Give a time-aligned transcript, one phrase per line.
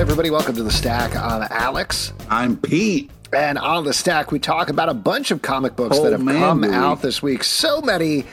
[0.00, 0.30] everybody?
[0.30, 1.14] Welcome to the Stack.
[1.14, 2.14] I'm Alex.
[2.30, 3.10] I'm Pete.
[3.34, 6.22] And on the Stack, we talk about a bunch of comic books Oh, that have
[6.22, 6.74] man, come do we.
[6.74, 7.44] out this week.
[7.44, 8.24] So many.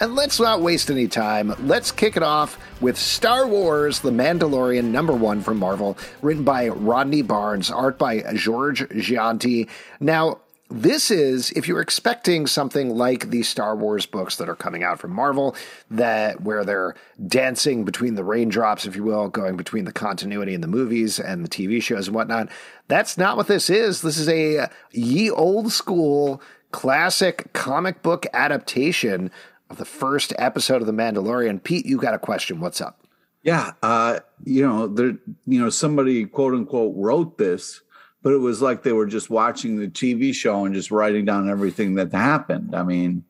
[0.00, 1.54] And let's not waste any time.
[1.60, 6.68] Let's kick it off with Star Wars The Mandalorian number one from Marvel, written by
[6.68, 9.68] Rodney Barnes, art by George Jeanty.
[10.00, 10.40] Now,
[10.72, 14.98] this is if you're expecting something like the Star Wars books that are coming out
[14.98, 15.54] from Marvel,
[15.90, 16.94] that where they're
[17.26, 21.44] dancing between the raindrops, if you will, going between the continuity in the movies and
[21.44, 22.48] the TV shows and whatnot.
[22.88, 24.02] That's not what this is.
[24.02, 29.30] This is a ye old school classic comic book adaptation
[29.68, 31.62] of the first episode of The Mandalorian.
[31.62, 32.60] Pete, you got a question.
[32.60, 33.06] What's up?
[33.42, 37.81] Yeah, uh, you know, there, you know, somebody quote unquote wrote this,
[38.22, 41.48] but it was like they were just watching the TV show and just writing down
[41.48, 42.74] everything that happened.
[42.74, 43.24] I mean,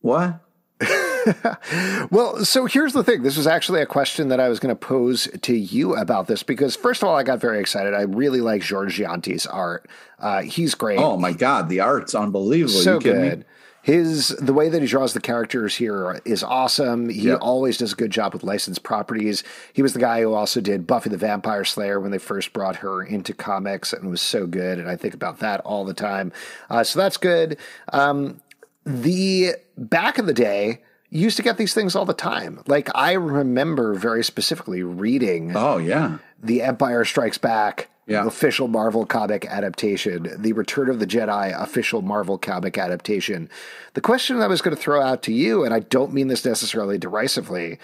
[0.00, 0.40] what?
[2.10, 3.22] Well, so here's the thing.
[3.22, 6.42] This was actually a question that I was going to pose to you about this
[6.42, 7.92] because, first of all, I got very excited.
[7.92, 9.86] I really like George Jeanty's art.
[10.18, 10.98] Uh, he's great.
[10.98, 12.80] Oh my God, the art's unbelievable.
[12.80, 13.44] so you kidding me?
[13.88, 17.08] His the way that he draws the characters here is awesome.
[17.08, 17.38] He Yep.
[17.40, 19.42] always does a good job with licensed properties.
[19.72, 22.76] He was the guy who also did Buffy the Vampire Slayer when they first brought
[22.76, 24.78] her into comics, and was so good.
[24.78, 26.32] And I think about that all the time.
[26.68, 27.56] Uh, so that's good.
[27.90, 28.42] Um,
[28.84, 32.60] the back in the day used to get these things all the time.
[32.66, 38.26] Like I remember very specifically reading Oh yeah, the Empire Strikes Back Yeah.
[38.26, 43.50] official Marvel comic adaptation, the Return of the Jedi official Marvel comic adaptation.
[43.94, 46.44] The question I was going to throw out to you, and I don't mean this
[46.44, 47.78] necessarily derisively,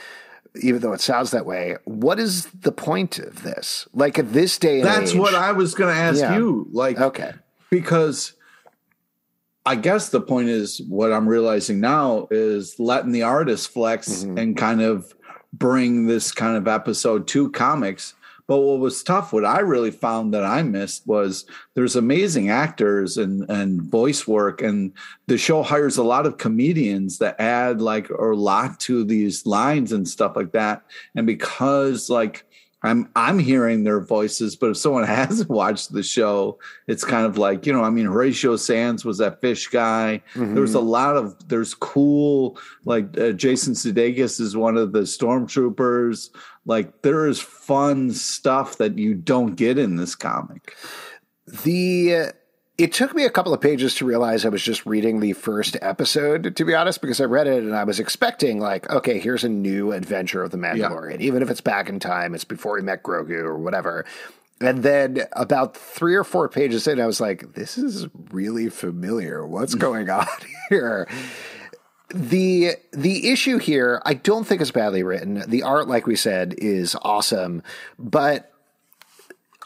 [0.62, 3.86] even though it sounds that way, what is the point of this?
[3.92, 6.36] Like at this day and that's age, what I was going to ask Yeah.
[6.38, 6.68] you.
[6.72, 7.32] Like, Okay.
[7.70, 8.32] because
[9.66, 14.38] I guess the point is what I'm realizing now is letting the artist flex Mm-hmm.
[14.38, 15.14] and kind of
[15.52, 18.14] bring this kind of episode to comics.
[18.46, 23.16] But what was tough, what I really found that I missed was there's amazing actors
[23.16, 24.92] and and voice work, and
[25.26, 29.92] the show hires a lot of comedians that add like a lot to these lines
[29.92, 30.82] and stuff like that.
[31.14, 32.44] And because like
[32.84, 37.38] I'm I'm hearing their voices, but if someone hasn't watched the show, it's kind of
[37.38, 40.22] like you know, I mean, Horatio Sanz was that fish guy.
[40.54, 46.28] There's a lot of there's cool like uh, Jason Sudeikis is one of the stormtroopers.
[46.66, 50.74] Like there is fun stuff that you don't get in this comic.
[51.46, 52.32] The uh,
[52.76, 55.76] it took me a couple of pages to realize I was just reading the first
[55.80, 59.44] episode, to be honest, because I read it and I was expecting like, okay, here's
[59.44, 61.20] a new adventure of the Mandalorian.
[61.20, 64.04] Even if it's back in time, it's before he met Grogu or whatever.
[64.60, 69.46] And then about three or four pages in, I was like, this is really familiar.
[69.46, 70.26] What's going on
[70.68, 71.06] here?
[72.10, 75.42] The the issue here i don't think is badly written.
[75.48, 77.62] The art like we said is awesome.
[77.98, 78.52] But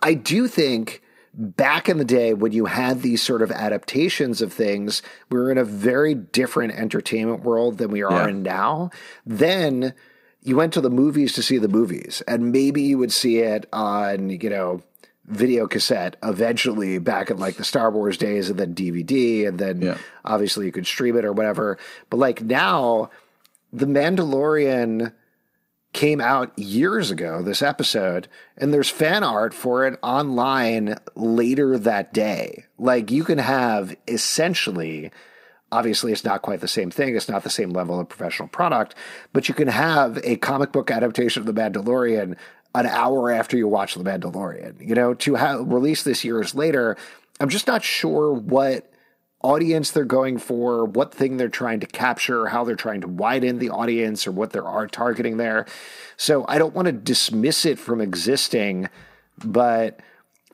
[0.02, 1.02] i do think
[1.34, 5.50] back in the day when you had these sort of adaptations of things we were
[5.52, 8.28] in a very different entertainment world than we are Yeah.
[8.28, 8.90] in now.
[9.26, 9.94] Then
[10.42, 13.66] you went to the movies to see the movies and maybe you would see it
[13.72, 14.82] on you know
[15.28, 19.82] video cassette eventually back in like the Star Wars days and then DVD and then
[19.82, 19.98] Yeah.
[20.24, 21.78] obviously you could stream it or whatever.
[22.10, 23.10] But like now,
[23.72, 25.12] The Mandalorian
[25.92, 32.12] came out years ago, this episode, and there's fan art for it online later that
[32.14, 32.64] day.
[32.78, 35.10] Like you can have essentially
[35.70, 38.94] obviously it's not quite the same thing it's not the same level of professional product
[39.34, 42.34] but you can have a comic book adaptation of the mandalorian
[42.74, 46.96] an hour after you watch the mandalorian you know to have release this years later
[47.40, 48.92] i'm just not sure what
[49.42, 53.58] audience they're going for what thing they're trying to capture how they're trying to widen
[53.58, 55.64] the audience or what they are targeting there
[56.16, 58.88] so i don't want to dismiss it from existing
[59.44, 60.00] but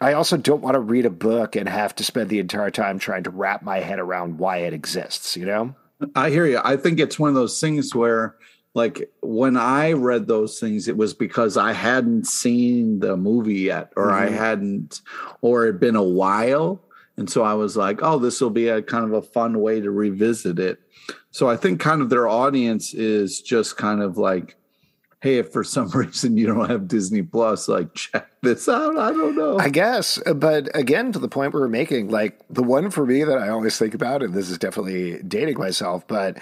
[0.01, 2.99] I also don't want to read a book and have to spend the entire time
[2.99, 5.75] trying to wrap my head around why it exists, you know?
[6.15, 6.61] I hear you.
[6.63, 8.35] I think it's one of those things where,
[8.75, 13.93] like, when I read those things, it was because I hadn't seen the movie yet,
[13.97, 14.37] or I mm-hmm.
[14.37, 15.01] hadn't,
[15.43, 16.83] or it'd been a while.
[17.17, 19.81] And so I was like, oh, this will be a kind of a fun way
[19.81, 20.81] to revisit it.
[21.31, 24.57] So I think kind of their audience is just kind of like,
[25.21, 28.99] hey, if for some reason you don't have Disney Plus, like, check this out.
[28.99, 29.57] I don't know.
[29.57, 30.21] I guess.
[30.35, 33.51] But again, to the point we were making, like the one for me that I
[33.51, 36.39] always think about, and this is definitely dating myself, but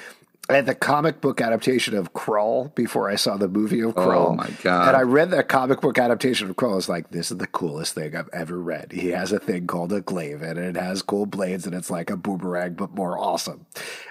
[0.49, 4.01] I had the comic book adaptation of Krull before I saw the movie of oh
[4.01, 4.27] Krull.
[4.31, 4.89] Oh, my God.
[4.89, 6.73] And I read the comic book adaptation of Krull.
[6.73, 8.93] I was like, this is the coolest thing I've ever read.
[8.93, 12.11] He has a thing called a glaive and it has cool blades and it's like
[12.11, 13.67] a boomerang, but more awesome.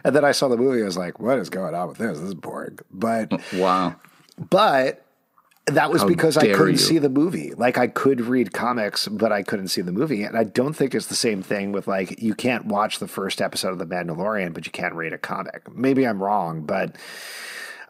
[0.05, 0.81] And then I saw the movie.
[0.81, 2.17] I was like, what is going on with this?
[2.17, 2.79] This is boring.
[2.89, 3.97] But wow.
[4.49, 5.05] but
[5.73, 6.77] That was How because I couldn't you.
[6.77, 7.53] see the movie.
[7.53, 10.23] Like I could read comics, but I couldn't see the movie.
[10.23, 13.41] And I don't think it's the same thing with like you can't watch the first
[13.41, 15.73] episode of The Mandalorian, but you can't read a comic.
[15.73, 16.95] Maybe I'm wrong, but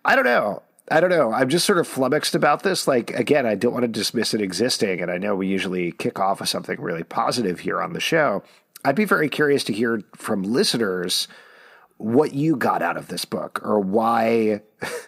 [0.06, 0.63] I don't know.
[0.89, 1.31] I don't know.
[1.31, 2.88] I'm just sort of flummoxed about this.
[2.88, 6.19] Like again, I don't want to dismiss it existing, and I know we usually kick
[6.19, 8.44] off with something really positive here on the show.
[8.83, 11.28] I'd be very curious to hear from listeners
[11.98, 14.62] what you got out of this book or why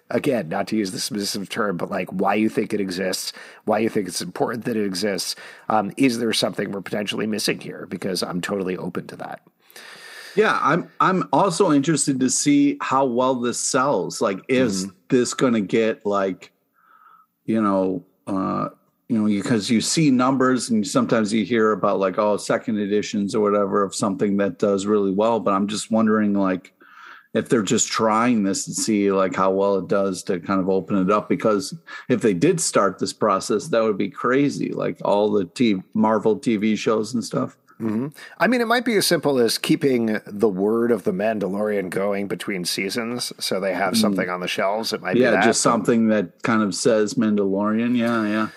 [0.10, 3.34] again not to use the specific term but like why you think it exists
[3.66, 5.36] why you think it's important that it exists
[5.70, 7.88] um, is there something we're potentially missing here?
[7.90, 9.42] Because i'm totally open to that.
[10.36, 14.22] Yeah, I'm I'm also interested to see how well this sells.
[14.22, 16.52] Like is this going to get like
[17.46, 18.70] you know, uh
[19.10, 23.36] you know, because you see numbers and sometimes you hear about like oh second editions
[23.36, 26.74] or whatever of something that does really well, but I'm just wondering like
[27.34, 30.70] if they're just trying this and see like how well it does to kind of
[30.70, 31.76] open it up because
[32.10, 36.40] if they did start this process that would be crazy like all the T- Marvel
[36.40, 37.58] TV shows and stuff.
[37.82, 38.10] Mm-hmm.
[38.38, 42.28] i mean it might be as simple as keeping the word of the mandalorian going
[42.28, 43.98] between seasons so they have mm.
[43.98, 47.98] something on the shelves it might be Yeah, just something that kind of says Mandalorian.
[47.98, 48.48] Yeah, yeah.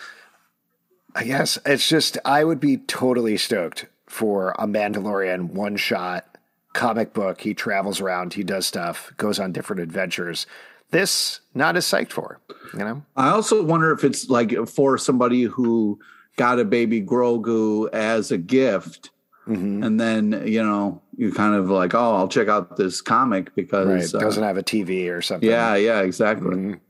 [1.14, 6.35] I guess it's just I would be totally stoked for a Mandalorian one shot
[6.76, 7.40] comic book.
[7.40, 10.46] He travels around, he does stuff, goes on different adventures.
[10.90, 12.38] This not as psyched for,
[12.72, 13.02] you know?
[13.16, 15.98] I also wonder if it's like for somebody who
[16.36, 19.10] got a baby Grogu as a gift,
[19.48, 19.84] Mm-hmm.
[19.84, 23.54] and then you know you kind of like, oh, I'll check out this comic Right.
[23.54, 25.48] because uh, Doesn't have a TV or something.
[25.48, 26.50] yeah, yeah, exactly.
[26.56, 26.80] Mhm.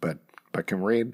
[0.00, 0.16] But
[0.50, 1.12] but can read.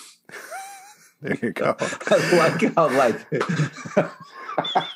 [1.20, 1.76] there you go.
[1.80, 3.20] I like how like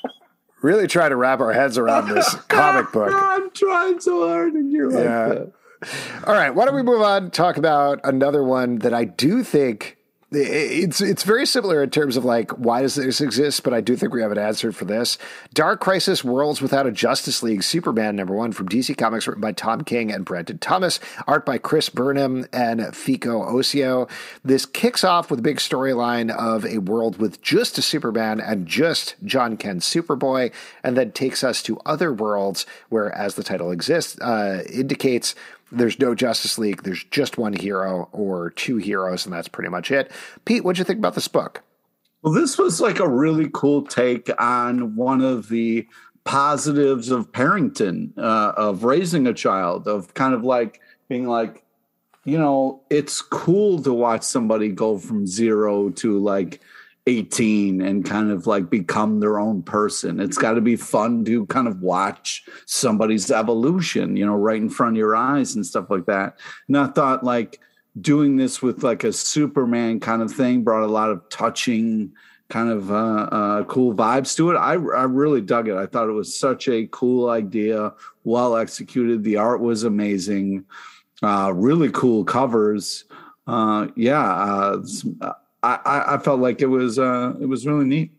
[0.61, 3.13] Really try to wrap our heads around this comic book.
[3.15, 5.29] I'm trying so hard, and you're like, Yeah.
[5.29, 5.53] that.
[6.27, 7.31] All right, why don't we move on?
[7.31, 9.98] Talk about another one that I do think
[10.31, 13.97] it's it's very similar in terms of like why does this exist, but I do
[13.97, 15.17] think we have an answer for this.
[15.55, 19.53] Dark Crisis: Worlds Without a Justice League, Superman number one from DC Comics, written by
[19.53, 24.09] Tom King and Brandon Thomas, art by Chris Burnham and Fico Ossio.
[24.45, 28.67] This kicks off with a big storyline of a world with just a Superman and
[28.67, 30.53] just Jon Kent's Superboy,
[30.85, 35.35] and then takes us to other worlds where, as the title exists uh, indicates,
[35.71, 36.83] there's no Justice League.
[36.83, 40.11] There's just one hero or two heroes, and that's pretty much it.
[40.45, 41.63] Pete, what'd you think about this book?
[42.23, 45.87] Well, this was like a really cool take on one of the
[46.25, 51.65] positives of parenting, uh, of raising a child, of kind of like being like,
[52.25, 56.61] you know, it's cool to watch somebody go from zero to like
[57.09, 60.21] 18 and kind of like become their own person.
[60.21, 64.69] It's got to be fun to kind of watch somebody's evolution, you know, right in
[64.69, 66.39] front of your eyes and stuff like that.
[66.69, 67.61] And I thought like
[67.99, 72.13] doing this with like a Superman kind of thing brought a lot of touching
[72.51, 74.57] kind of uh, uh, cool vibes to it.
[74.57, 75.77] I, I really dug it.
[75.77, 77.95] I thought it was such a cool idea,
[78.25, 79.25] well executed.
[79.25, 80.67] The art was amazing,
[81.23, 83.05] uh, really cool covers.
[83.47, 84.83] Uh, yeah, uh,
[85.63, 88.13] I, I, felt like it was uh, it was really neat.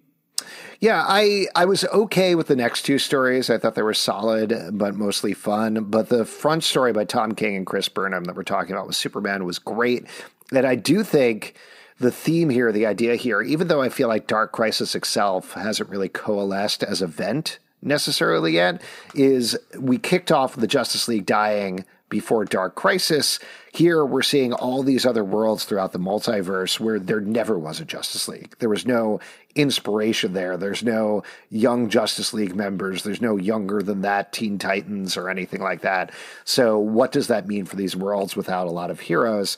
[0.82, 3.50] Yeah, I I was okay with the next two stories.
[3.50, 5.86] I thought they were solid, but mostly fun.
[5.86, 8.96] But the front story by Tom King and Chris Burnham that we're talking about with
[8.96, 10.06] Superman was great.
[10.52, 11.56] And I do think
[12.00, 15.90] the theme here, the idea here, even though I feel like Dark Crisis itself hasn't
[15.90, 18.82] really coalesced as a vent necessarily yet,
[19.14, 23.40] is we kicked off the Justice League dying before Dark Crisis.
[23.72, 27.86] Here we're seeing all these other worlds throughout the multiverse where there never was a
[27.86, 28.56] Justice League.
[28.60, 29.20] There was no
[29.56, 30.58] inspiration there.
[30.58, 33.04] There's no young Justice League members.
[33.04, 36.12] There's no younger than that Teen Titans or anything like that.
[36.46, 39.58] So what does that mean for these worlds without a lot of heroes?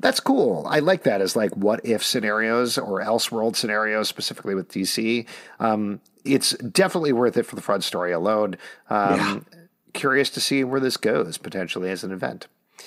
[0.00, 0.66] That's cool.
[0.68, 5.26] I like that as like what if scenarios or else world scenarios, specifically with DC.
[5.60, 8.56] Um, it's definitely worth it for the front story alone.
[8.90, 9.44] Um,
[9.92, 12.46] Curious to see where this goes potentially as an event.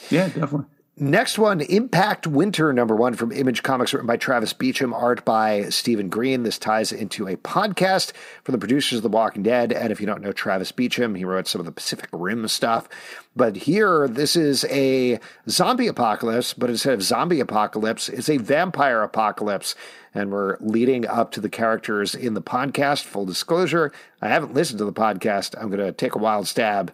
[0.09, 0.65] Yeah, definitely.
[0.97, 5.63] Next one, Impact Winter number one from Image Comics, written by Travis Beacham, art by
[5.63, 6.43] Stephen Green.
[6.43, 8.13] This ties into a podcast
[8.45, 9.73] from the producers of The Walking Dead.
[9.73, 12.87] And if you don't know Travis Beacham, he wrote some of the Pacific Rim stuff.
[13.35, 19.03] But here, this is a zombie apocalypse, but instead of zombie apocalypse, it's a vampire
[19.03, 19.75] apocalypse.
[20.13, 23.03] And we're leading up to the characters in the podcast.
[23.03, 25.61] Full disclosure, I haven't listened to the podcast.
[25.61, 26.93] I'm going to take a wild stab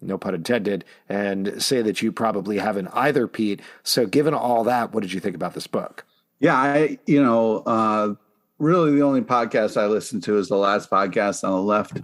[0.00, 3.60] no pun intended, and say that you probably haven't either, Pete.
[3.82, 6.04] So, given all that, what did you think about this book?
[6.38, 8.14] Yeah, I you know, uh,
[8.58, 12.00] really the only podcast I listen to is the last podcast on the left.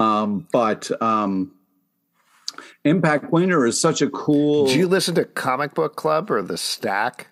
[0.00, 1.52] Um, but um,
[2.84, 4.66] Impact Winter is such a cool.
[4.66, 7.28] Did you listen to Comic Book Club or The Stack?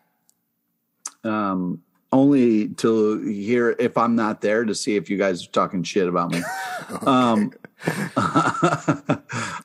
[1.26, 1.82] um,
[2.12, 6.08] only to hear if I'm not there to see if you guys are talking shit
[6.08, 6.42] about me.
[7.06, 7.52] um,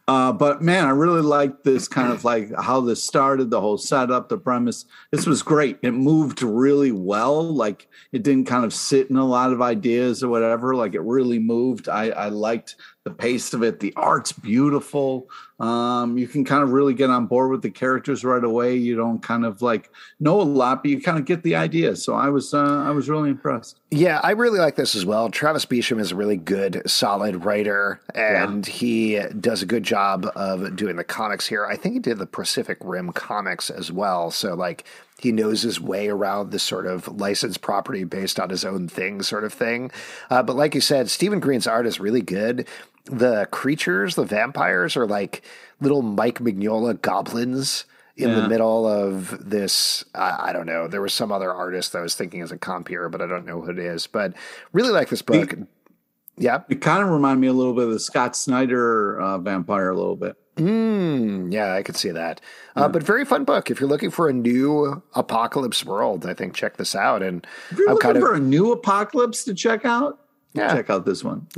[0.08, 3.78] uh, but man, I really liked this kind of like how this started, the whole
[3.78, 4.86] setup, the premise.
[5.12, 5.78] This was great.
[5.82, 7.44] It moved really well.
[7.44, 10.76] Like it didn't kind of sit in a lot of ideas or whatever.
[10.76, 11.90] Like it really moved.
[11.90, 13.80] I, I liked the pace of it.
[13.80, 15.28] The art's beautiful.
[15.60, 18.76] Um, you can kind of really get on board with the characters right away.
[18.76, 21.96] You don't kind of like know a lot, but you kind of get the idea.
[21.96, 23.80] So I was uh, I was really impressed.
[23.90, 25.30] Yeah, I really like this as well.
[25.30, 28.74] Travis Beacham is a really good, solid writer, and yeah.
[28.74, 31.66] he does a good job of doing the comics here.
[31.66, 34.32] I think he did the Pacific Rim comics as well.
[34.32, 34.86] So like
[35.22, 39.22] he knows his way around this sort of licensed property based on his own thing
[39.22, 39.92] sort of thing.
[40.32, 42.68] Uh, but like you said, Stephen Green's art is really good
[43.06, 45.42] the creatures, the vampires, are like
[45.80, 47.86] little Mike Mignola goblins
[48.16, 48.36] in yeah.
[48.36, 50.04] the middle of this.
[50.14, 50.88] I, I, don't know.
[50.88, 53.46] There was some other artist that I was thinking as a compeer, but I don't
[53.46, 54.08] know who it is.
[54.08, 54.34] But
[54.74, 55.54] really like this book.
[55.54, 55.60] It,
[56.38, 59.90] yeah, it kind of reminded me a little bit of the Scott Snyder uh, vampire,
[59.90, 60.36] a little bit.
[60.56, 62.42] Mm, yeah, I could see that.
[62.76, 63.72] Uh, But very fun book.
[63.72, 67.24] If you're looking for a new apocalypse world, I think check this out.
[67.24, 70.20] And if you're I'm looking kind of, for a new apocalypse to check out,
[70.54, 70.74] yeah.
[70.74, 71.48] check out this one.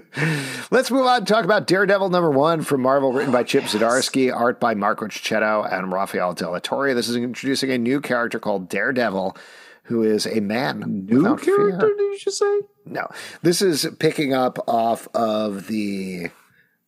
[0.70, 3.74] Let's move on and talk about Daredevil number one from Marvel, written by Chip yes.
[3.74, 6.94] Zdarsky, art by Marco Checchetto and Rafael de la Torre.
[6.94, 9.36] This is introducing a new character called Daredevil,
[9.84, 11.06] who is a man.
[11.08, 11.78] New character, fear.
[11.78, 12.60] did you just say?
[12.84, 13.08] No.
[13.42, 16.28] This is picking up off of the.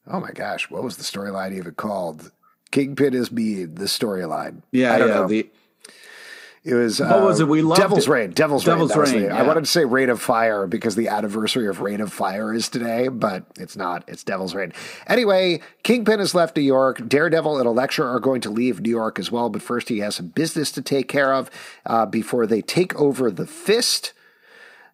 [0.07, 2.31] Oh my gosh, what was the storyline even called?
[2.71, 4.63] Kingpin is me, the storyline.
[4.73, 5.07] Yeah, yeah.
[5.07, 5.29] Know.
[5.29, 5.51] The
[6.65, 7.49] it was what uh, was it?
[7.49, 8.11] We loved Devil's it.
[8.11, 8.31] Reign.
[8.31, 9.13] Devil's, Devil's Reign.
[9.13, 9.37] Reign yeah.
[9.37, 12.71] I wanted to say Reign of Fire because the anniversary of Reign of Fire is
[12.71, 14.03] today, but it's not.
[14.09, 14.73] It's Devil's Reign.
[15.07, 17.07] Anyway, Kingpin has left New York.
[17.07, 20.17] Daredevil and Elektra are going to leave New York as well, but first he has
[20.17, 21.51] some business to take care of
[21.85, 24.15] uh, before they take over the Fist.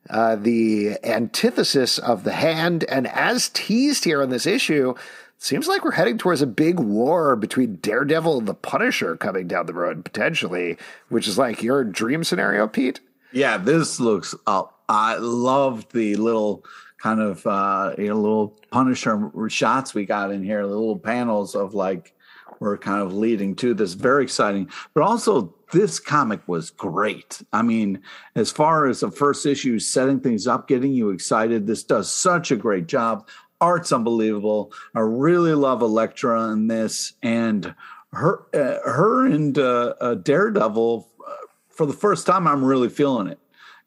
[0.09, 4.95] Uh, the antithesis of the hand, and as teased here in this issue,
[5.41, 9.67] seems like we're heading towards a big war between Daredevil and the Punisher coming down
[9.67, 10.77] the road potentially,
[11.09, 13.01] which is like your dream scenario, Pete.
[13.33, 14.35] Yeah, this looks.
[14.47, 16.65] Uh, I loved the little
[16.99, 21.55] kind of uh, you know little Punisher shots we got in here, the little panels
[21.55, 22.15] of like
[22.59, 23.95] we're kind of leading to this.
[23.95, 27.41] Very exciting, but also this comic was great.
[27.53, 28.03] I mean,
[28.35, 32.51] as far as the first issue, setting things up, getting you excited, this does such
[32.51, 33.29] a great job
[33.61, 34.73] art's unbelievable.
[34.95, 37.75] I really love Elektra in this, and
[38.13, 41.09] her, uh, her and uh, uh, Daredevil.
[41.27, 41.33] Uh,
[41.69, 43.39] for the first time, I'm really feeling it,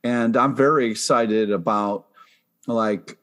[0.04, 2.06] and I'm very excited about
[2.68, 3.18] like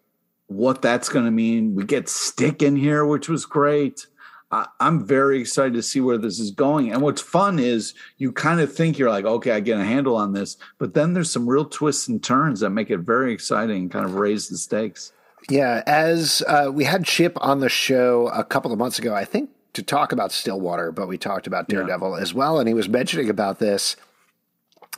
[0.47, 1.75] what that's going to mean.
[1.75, 4.07] We get Stick in here, which was great.
[4.50, 6.92] I, I'm very excited to see where this is going.
[6.92, 10.16] And what's fun is you kind of think you're like, okay, I get a handle
[10.16, 13.83] on this, but then there's some real twists and turns that make it very exciting,
[13.83, 15.12] and kind of raise the stakes.
[15.49, 19.25] Yeah, as uh, we had Chip on the show a couple of months ago, I
[19.25, 22.23] think to talk about Stillwater, but we talked about Daredevil yeah.
[22.23, 23.97] as well, and he was mentioning about this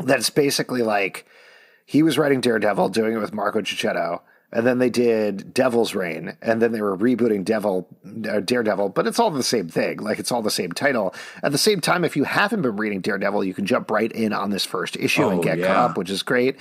[0.00, 1.26] that it's basically like
[1.84, 6.36] he was writing Daredevil, doing it with Marco Checchetto, and then they did Devil's Reign,
[6.42, 7.88] and then they were rebooting Devil
[8.28, 9.98] uh, Daredevil, but it's all the same thing.
[9.98, 11.14] Like it's all the same title.
[11.42, 14.32] At the same time, if you haven't been reading Daredevil, you can jump right in
[14.32, 15.68] on this first issue oh, and get yeah.
[15.68, 16.56] caught up, which is great.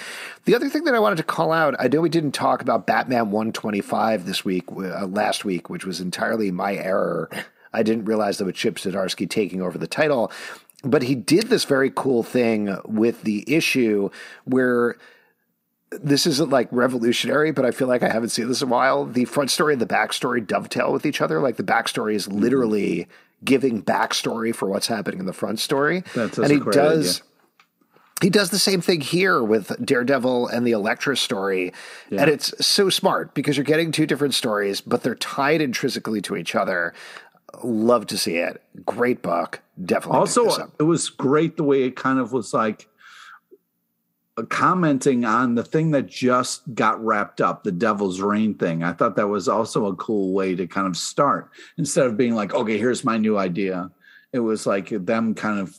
[0.45, 2.87] The other thing that I wanted to call out, I know we didn't talk about
[2.87, 7.29] Batman 125 this week, uh, last week, which was entirely my error.
[7.73, 10.31] I didn't realize that with Chip Zdarsky taking over the title,
[10.83, 14.09] but he did this very cool thing with the issue
[14.45, 14.97] where
[15.91, 19.05] this isn't like revolutionary, but I feel like I haven't seen this in a while.
[19.05, 21.41] The front story and the backstory dovetail with each other.
[21.41, 22.39] Like the backstory is mm-hmm.
[22.39, 23.07] literally
[23.43, 26.03] giving backstory for what's happening in the front story.
[26.15, 27.17] That's and he does.
[27.17, 27.27] Idea.
[28.21, 31.73] He does the same thing here with Daredevil and the Elektra story.
[32.11, 32.21] Yeah.
[32.21, 36.35] And it's so smart because you're getting two different stories, but they're tied intrinsically to
[36.35, 36.93] each other.
[37.63, 38.61] Love to see it.
[38.85, 39.61] Great book.
[39.83, 40.19] Definitely.
[40.19, 42.87] Also, it was great the way it kind of was like
[44.49, 48.83] commenting on the thing that just got wrapped up, the Devil's Reign thing.
[48.83, 52.33] I thought that was also a cool way to kind of start instead of being
[52.33, 53.91] like, okay, here's my new idea.
[54.33, 55.77] It was like them kind of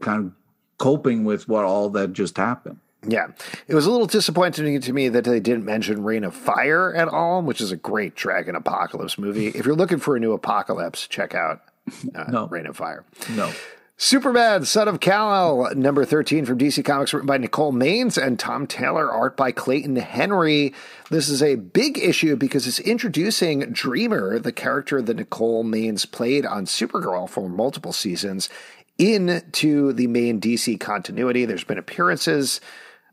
[0.00, 0.32] kind of
[0.78, 2.78] coping with what all that just happened.
[3.06, 3.28] Yeah.
[3.66, 7.08] It was a little disappointing to me that they didn't mention Reign of Fire at
[7.08, 9.48] all, which is a great Dragon Apocalypse movie.
[9.48, 11.62] If you're looking for a new apocalypse, check out
[12.14, 12.46] uh, no.
[12.46, 13.04] Reign of Fire.
[13.30, 13.50] No.
[14.02, 18.66] Superman, Son of Kal-El, number 13 from DC Comics, written by Nicole Maines and Tom
[18.66, 20.72] Taylor, art by Clayton Henry.
[21.10, 26.46] This is a big issue because it's introducing Dreamer, the character that Nicole Maines played
[26.46, 28.48] on Supergirl for multiple seasons,
[28.96, 31.44] into the main DC continuity.
[31.44, 32.62] There's been appearances.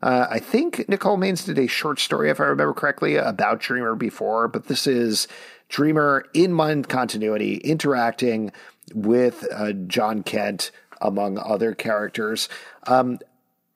[0.02, 3.94] Uh, I think Nicole Maines did a short story, if I remember correctly, about Dreamer
[3.94, 5.28] before, but this is
[5.68, 8.52] Dreamer in mind continuity interacting
[8.94, 12.48] with uh, Jon Kent, among other characters.
[12.86, 13.18] Um,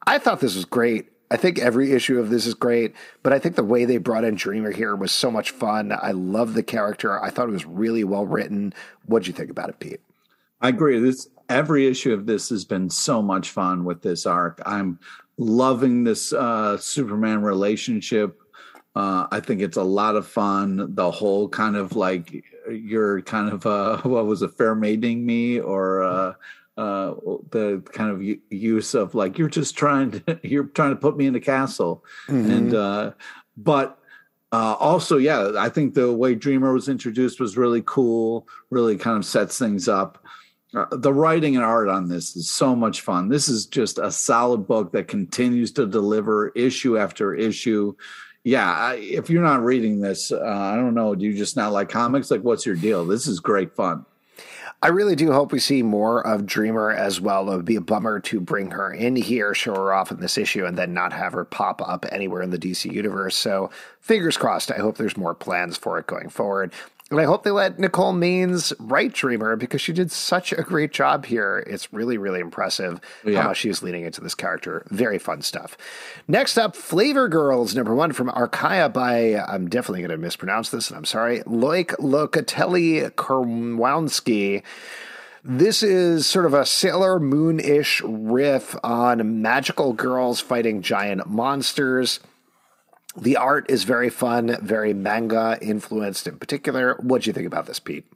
[0.07, 1.09] I thought this was great.
[1.31, 4.25] I think every issue of this is great, but I think the way they brought
[4.25, 5.91] in Dreamer here was so much fun.
[5.91, 7.23] I love the character.
[7.23, 8.75] I thought it was really well written.
[9.07, 10.01] What'd you think about it, Pete?
[10.61, 11.01] I agree.
[11.01, 14.61] This every issue of this has been so much fun with this arc.
[14.67, 14.99] I'm
[15.39, 18.39] loving this uh, Superman relationship.
[18.95, 20.95] Uh, I think it's a lot of fun.
[20.95, 25.61] The whole kind of like you're kind of uh, what was it, fair mating me
[25.61, 26.33] or uh,
[26.77, 27.15] uh,
[27.51, 31.27] the kind of use of like you're just trying to you're trying to put me
[31.27, 32.51] in the castle, mm-hmm.
[32.51, 33.11] and uh,
[33.57, 33.99] but
[34.53, 38.49] uh, also yeah, I think the way Dreamer was introduced was really cool.
[38.71, 40.25] Really kind of sets things up.
[40.75, 43.29] Uh, the writing and art on this is so much fun.
[43.29, 47.95] This is just a solid book that continues to deliver issue after issue.
[48.45, 51.15] Yeah, I, if you're not reading this, uh, I don't know.
[51.15, 52.31] Do you just not like comics?
[52.31, 53.05] Like, what's your deal?
[53.05, 54.05] This is great fun.
[54.85, 57.49] I really do hope we see more of Dreamer as well.
[57.53, 60.37] It would be a bummer to bring her in here, show her off in this
[60.37, 63.37] issue, and then not have her pop up anywhere in the DC universe.
[63.37, 63.71] So,
[64.01, 64.73] fingers crossed.
[64.73, 66.73] I hope there's more plans for it going forward.
[67.13, 70.93] And I hope they let Nicole Maines write Dreamer because she did such a great
[70.93, 71.63] job here.
[71.67, 73.43] It's really, really impressive yeah.
[73.43, 74.87] how much she was leaning into this character.
[74.89, 75.77] Very fun stuff.
[76.27, 80.89] Next up, Flavor Girls, number one from Archaia by, I'm definitely going to mispronounce this,
[80.89, 84.63] and I'm sorry, Loic Locatelli Kerwowski.
[85.45, 92.21] This is sort of a Sailor Moon ish riff on magical girls fighting giant monsters.
[93.17, 96.97] The art is very fun, very manga influenced in particular.
[97.01, 98.07] What do you think about this, Pete?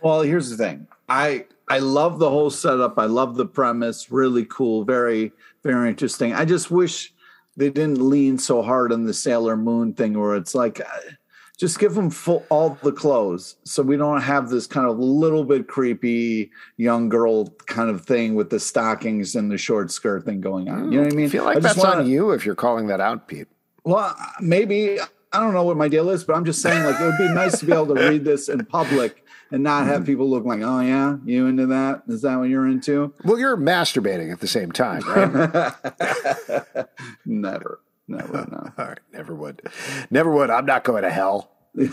[0.00, 0.86] Well, here's the thing.
[1.08, 2.98] I I love the whole setup.
[2.98, 4.10] I love the premise.
[4.10, 4.84] Really cool.
[4.84, 6.32] Very very interesting.
[6.32, 7.12] I just wish
[7.56, 11.10] they didn't lean so hard on the Sailor Moon thing, where it's like, uh,
[11.58, 15.42] just give them full all the clothes, so we don't have this kind of little
[15.42, 20.42] bit creepy young girl kind of thing with the stockings and the short skirt thing
[20.42, 20.92] going on.
[20.92, 21.26] You know what I mean?
[21.26, 23.48] I feel like I that's wanna, on you if you're calling that out, Pete.
[23.86, 27.04] Well, maybe I don't know what my deal is, but I'm just saying, like, it
[27.04, 30.06] would be nice to be able to read this in public and not have mm-hmm.
[30.06, 32.02] people look like, oh yeah, you into that?
[32.08, 33.14] Is that what you're into?
[33.24, 36.88] Well, you're masturbating at the same time, right?
[37.26, 38.72] never, never, no.
[38.78, 39.62] All right, never would,
[40.10, 40.50] never would.
[40.50, 41.52] I'm not going to hell.
[41.78, 41.84] uh,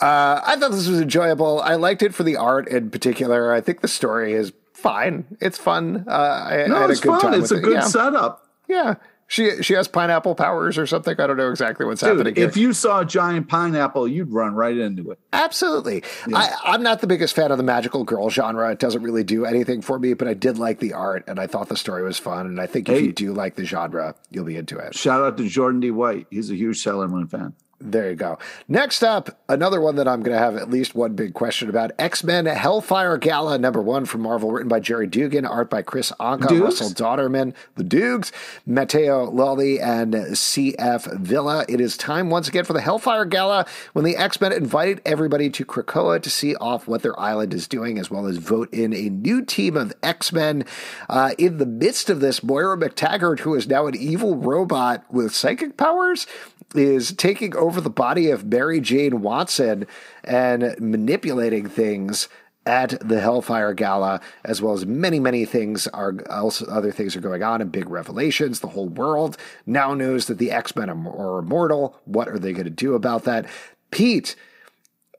[0.00, 1.60] I thought this was enjoyable.
[1.60, 3.52] I liked it for the art in particular.
[3.52, 5.36] I think the story is fine.
[5.38, 6.06] It's fun.
[6.08, 7.34] Uh, I, no, I it's fun.
[7.34, 7.62] It's a it.
[7.62, 7.80] good yeah.
[7.80, 8.48] setup.
[8.68, 8.94] Yeah,
[9.32, 11.18] she she has pineapple powers or something.
[11.18, 12.34] I don't know exactly what's Dude, happening.
[12.36, 15.18] If you saw a giant pineapple, you'd run right into it.
[15.32, 16.04] Absolutely.
[16.28, 16.36] Yeah.
[16.36, 18.70] I, I'm not the biggest fan of the magical girl genre.
[18.70, 21.46] It doesn't really do anything for me, but I did like the art and I
[21.46, 22.46] thought the story was fun.
[22.46, 24.94] And I think if hey, you do like the genre, you'll be into it.
[24.94, 25.90] Shout out to Jordan D.
[25.90, 26.26] White.
[26.30, 27.54] He's a huge Sailor Moon fan.
[27.84, 28.38] There you go.
[28.68, 31.90] Next up, another one that I'm going to have at least one big question about
[31.98, 36.12] X Men Hellfire Gala, number one from Marvel, written by Gerry Duggan, art by Kris
[36.20, 36.80] Anka, Dukes?
[36.80, 38.30] Russell Dauterman, the Dukes,
[38.66, 41.06] Matteo Lolli, and C.F.
[41.06, 41.64] Villa.
[41.68, 45.50] It is time once again for the Hellfire Gala when the X Men invited everybody
[45.50, 48.94] to Krakoa to see off what their island is doing, as well as vote in
[48.94, 50.64] a new team of X Men.
[51.08, 55.34] Uh, in the midst of this, Moira McTaggart, who is now an evil robot with
[55.34, 56.28] psychic powers,
[56.74, 59.86] is taking over the body of Mary Jane Watson
[60.24, 62.28] and manipulating things
[62.64, 67.20] at the Hellfire Gala, as well as many, many things are also other things are
[67.20, 68.60] going on and big revelations.
[68.60, 72.00] The whole world now knows that the X Men are immortal.
[72.04, 73.46] What are they going to do about that?
[73.90, 74.36] Pete,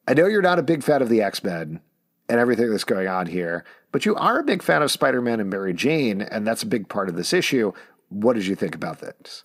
[0.07, 1.81] I know you're not a big fan of the X Men
[2.29, 5.41] and everything that's going on here, but you are a big fan of Spider Man
[5.41, 7.73] and Mary Jane, and that's a big part of this issue.
[8.07, 9.43] What did you think about this?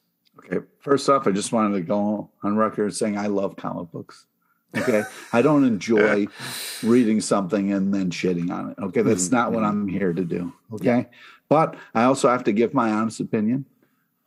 [0.51, 4.27] Okay, first off, I just wanted to go on record saying I love comic books.
[4.77, 6.27] Okay, I don't enjoy
[6.83, 8.79] reading something and then shitting on it.
[8.79, 9.37] Okay, that's mm-hmm.
[9.37, 10.53] not what I'm here to do.
[10.73, 11.07] Okay,
[11.49, 13.65] but I also have to give my honest opinion.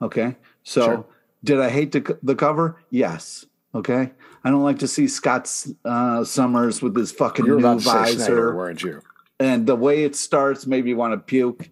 [0.01, 1.05] Okay, so sure.
[1.43, 2.81] did I hate the, the cover?
[2.89, 3.45] Yes.
[3.73, 4.12] Okay,
[4.43, 5.49] I don't like to see Scott
[5.86, 9.01] uh, Summers with his fucking you new visor, Snyder, weren't you?
[9.39, 11.69] And the way it starts made me want to puke.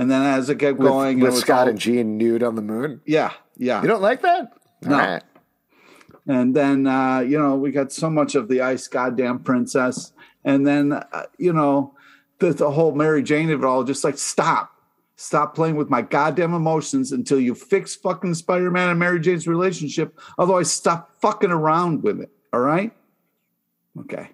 [0.00, 2.62] And then as it kept with, going, with Scott all, and Jean nude on the
[2.62, 3.00] moon.
[3.04, 3.82] Yeah, yeah.
[3.82, 4.52] You don't like that?
[4.82, 4.96] No.
[4.96, 5.22] Right.
[6.26, 10.12] And then uh, you know we got so much of the ice goddamn princess,
[10.44, 11.94] and then uh, you know
[12.38, 13.82] the, the whole Mary Jane of it all.
[13.82, 14.72] Just like stop,
[15.16, 19.48] stop playing with my goddamn emotions until you fix fucking Spider Man and Mary Jane's
[19.48, 20.18] relationship.
[20.38, 22.30] Otherwise, stop fucking around with it.
[22.52, 22.92] All right?
[24.00, 24.30] Okay.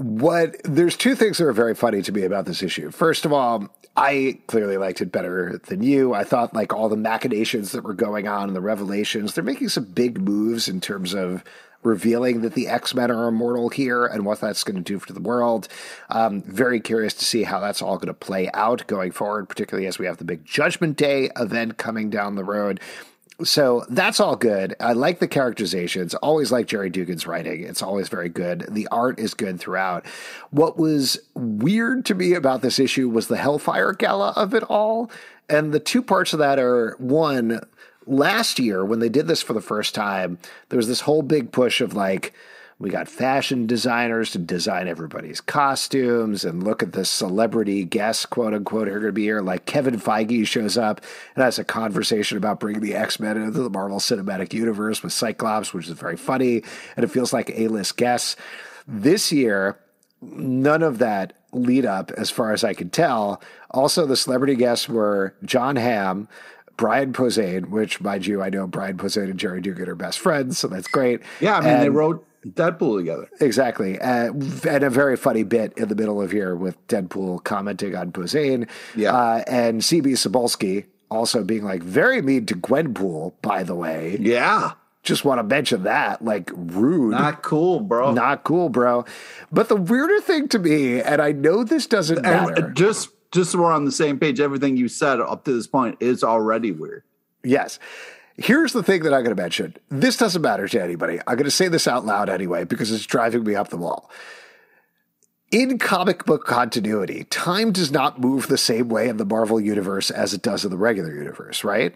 [0.00, 2.90] What there's two things that are very funny to me about this issue.
[2.90, 6.14] First of all, I clearly liked it better than you.
[6.14, 9.68] I thought like all the machinations that were going on and the revelations, they're making
[9.68, 11.44] some big moves in terms of
[11.82, 15.12] revealing that the X Men are immortal here and what that's going to do for
[15.12, 15.68] the world.
[16.08, 19.86] Um, very curious to see how that's all going to play out going forward, particularly
[19.86, 22.80] as we have the big Judgment Day event coming down the road.
[23.42, 24.76] So that's all good.
[24.80, 26.14] I like the characterizations.
[26.14, 27.62] Always like Gerry Duggan's writing.
[27.62, 28.66] It's always very good.
[28.68, 30.06] The art is good throughout.
[30.50, 35.10] What was weird to me about this issue was the Hellfire Gala of it all.
[35.48, 37.60] And the two parts of that are one,
[38.06, 41.52] last year when they did this for the first time, there was this whole big
[41.52, 42.32] push of like,
[42.80, 48.54] we got fashion designers to design everybody's costumes and look at the celebrity guests, quote
[48.54, 49.42] unquote, who are going to be here.
[49.42, 51.02] Like Kevin Feige shows up
[51.36, 55.12] and has a conversation about bringing the X Men into the Marvel Cinematic Universe with
[55.12, 56.62] Cyclops, which is very funny.
[56.96, 58.34] And it feels like A list guests.
[58.88, 59.78] This year,
[60.22, 63.42] none of that lead up, as far as I could tell.
[63.72, 66.28] Also, the celebrity guests were Jon Hamm,
[66.78, 70.58] Brian Posehn, which, mind you, I know Brian Posehn and Gerry Duggan are best friends,
[70.58, 71.20] so that's great.
[71.40, 73.28] Yeah, I mean, and, they wrote Deadpool together.
[73.40, 73.98] Exactly.
[74.00, 74.32] Uh,
[74.68, 78.68] and a very funny bit in the middle of here with Deadpool commenting on Posehn.
[78.96, 79.14] Yeah.
[79.14, 84.16] Uh, and CB Cebulski also being like very mean to Gwenpool, by the way.
[84.20, 84.72] Yeah.
[85.02, 87.12] Just want to mention that, like rude.
[87.12, 88.12] Not cool, bro.
[88.12, 89.06] Not cool, bro.
[89.50, 92.70] But the weirder thing to me, and I know this doesn't matter.
[92.74, 95.96] just just so we're on the same page, everything you said up to this point
[96.00, 97.04] is already weird.
[97.42, 97.78] Yes.
[98.42, 99.76] Here's the thing that I'm going to mention.
[99.90, 101.18] This doesn't matter to anybody.
[101.26, 104.10] I'm going to say this out loud anyway because it's driving me up the wall.
[105.50, 110.10] In comic book continuity, time does not move the same way in the Marvel universe
[110.10, 111.94] as it does in the regular universe, right?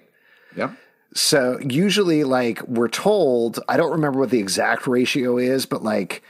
[0.55, 0.73] Yep.
[1.15, 6.23] So usually, like, we're told, I don't remember what the exact ratio is, but like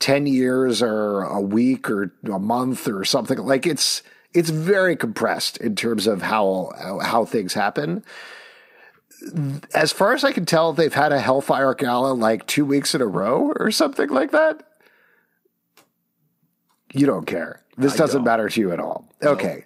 [0.00, 3.38] 10 years or a week or a month or something.
[3.38, 4.02] Like, it's
[4.34, 8.02] it's very compressed in terms of how how things happen.
[9.74, 13.00] As far as I can tell, they've had a Hellfire Gala like two weeks in
[13.00, 14.62] a row or something like that.
[16.92, 17.62] You don't care.
[17.76, 18.24] This I doesn't don't.
[18.24, 19.08] matter to you at all.
[19.22, 19.30] No.
[19.30, 19.64] Okay.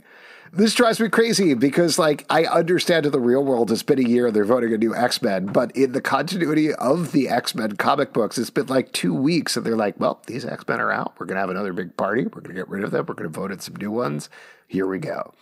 [0.53, 4.09] This drives me crazy because, like, I understand in the real world it's been a
[4.09, 7.73] year they're voting a new X Men, but in the continuity of the X Men
[7.77, 10.93] comic books, it's been like two weeks, and they're like, "Well, these X Men are
[10.93, 11.15] out.
[11.19, 12.23] We're gonna have another big party.
[12.27, 13.05] We're gonna get rid of them.
[13.09, 14.29] We're gonna vote in some new ones.
[14.69, 15.33] Here we go."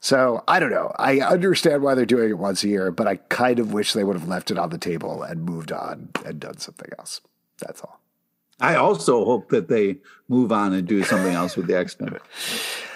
[0.00, 0.92] So I don't know.
[0.98, 4.04] I understand why they're doing it once a year, but I kind of wish they
[4.04, 7.20] would have left it on the table and moved on and done something else.
[7.58, 8.00] That's all.
[8.60, 12.18] I also hope that they move on and do something else with the X Men.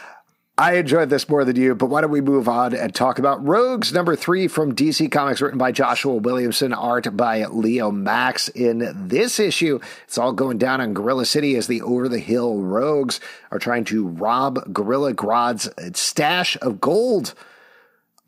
[0.56, 3.44] I enjoyed this more than you, but why don't we move on and talk about
[3.44, 8.48] Rogues number three from DC Comics, written by Joshua Williamson, art by Leomacs.
[8.54, 12.58] In this issue, it's all going down on Gorilla City as the over the hill
[12.62, 13.18] Rogues
[13.50, 17.34] are trying to rob Gorilla Grodd's stash of gold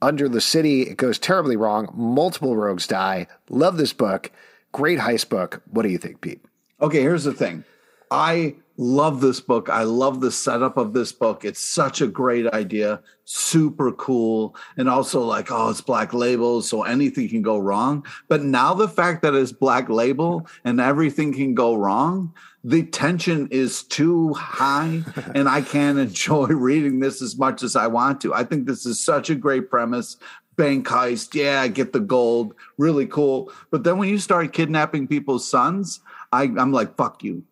[0.03, 0.83] under the city.
[0.83, 1.93] It goes terribly wrong.
[1.95, 3.29] Multiple rogues die.
[3.49, 4.33] Love this book.
[4.73, 5.63] Great heist book.
[5.71, 6.41] What do you think, Pete?
[6.81, 7.65] Okay, here's the thing.
[8.11, 9.69] I love this book.
[9.69, 11.45] I love the setup of this book.
[11.45, 14.55] It's such a great idea, super cool.
[14.77, 18.07] And also, like, oh, it's black label, so anything can go wrong.
[18.29, 23.49] But now the fact that it's black label and everything can go wrong, the tension
[23.51, 25.03] is too high,
[25.35, 28.35] and I can't enjoy reading this as much as I want to.
[28.35, 30.17] I think this is such a great premise.
[30.57, 33.53] Bank heist, yeah, get the gold, really cool.
[33.71, 36.01] But then when you start kidnapping people's sons,
[36.33, 37.45] I, I'm like, fuck you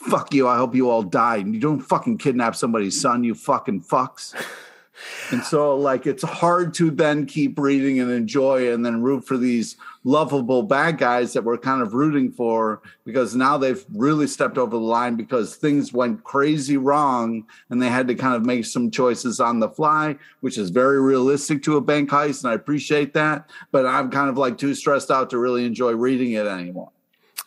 [0.00, 0.48] fuck you.
[0.48, 1.36] I hope you all die.
[1.36, 4.34] And you don't fucking kidnap somebody's son, you fucking fucks.
[5.30, 9.36] and so, like, it's hard to then keep reading and enjoy and then root for
[9.36, 14.56] these lovable bad guys that we're kind of rooting for because now they've really stepped
[14.56, 18.64] over the line because things went crazy wrong and they had to kind of make
[18.64, 22.42] some choices on the fly, which is very realistic to a bank heist.
[22.42, 23.50] And I appreciate that.
[23.70, 26.90] But I'm kind of like too stressed out to really enjoy reading it anymore.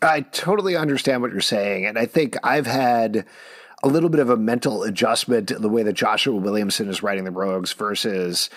[0.03, 1.85] I totally understand what you're saying.
[1.85, 3.25] And I think I've had
[3.83, 7.23] a little bit of a mental adjustment in the way that Joshua Williamson is writing
[7.23, 8.49] the Rogues versus,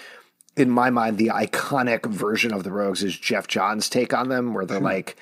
[0.57, 4.55] in my mind, the iconic version of the Rogues is Geoff Johns' take on them,
[4.55, 5.17] where they're like,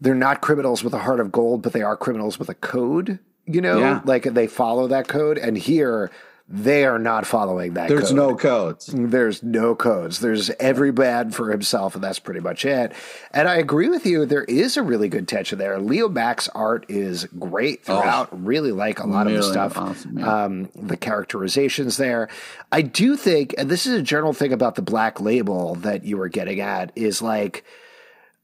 [0.00, 3.18] they're not criminals with a heart of gold, but they are criminals with a code,
[3.46, 3.78] you know?
[3.78, 4.00] Yeah.
[4.04, 5.38] Like they follow that code.
[5.38, 6.10] And here,
[6.48, 7.88] they are not following that.
[7.88, 8.16] There's code.
[8.16, 8.90] no codes.
[8.94, 10.20] There's no codes.
[10.20, 12.92] There's every bad for himself, and that's pretty much it.
[13.32, 14.26] And I agree with you.
[14.26, 15.76] There is a really good tension there.
[15.78, 18.28] Leomacs art is great throughout.
[18.30, 19.76] Oh, really like a lot really of the stuff.
[19.76, 20.44] Awesome, yeah.
[20.44, 22.28] um, the characterizations there.
[22.70, 26.16] I do think, and this is a general thing about the black label that you
[26.16, 27.64] were getting at, is like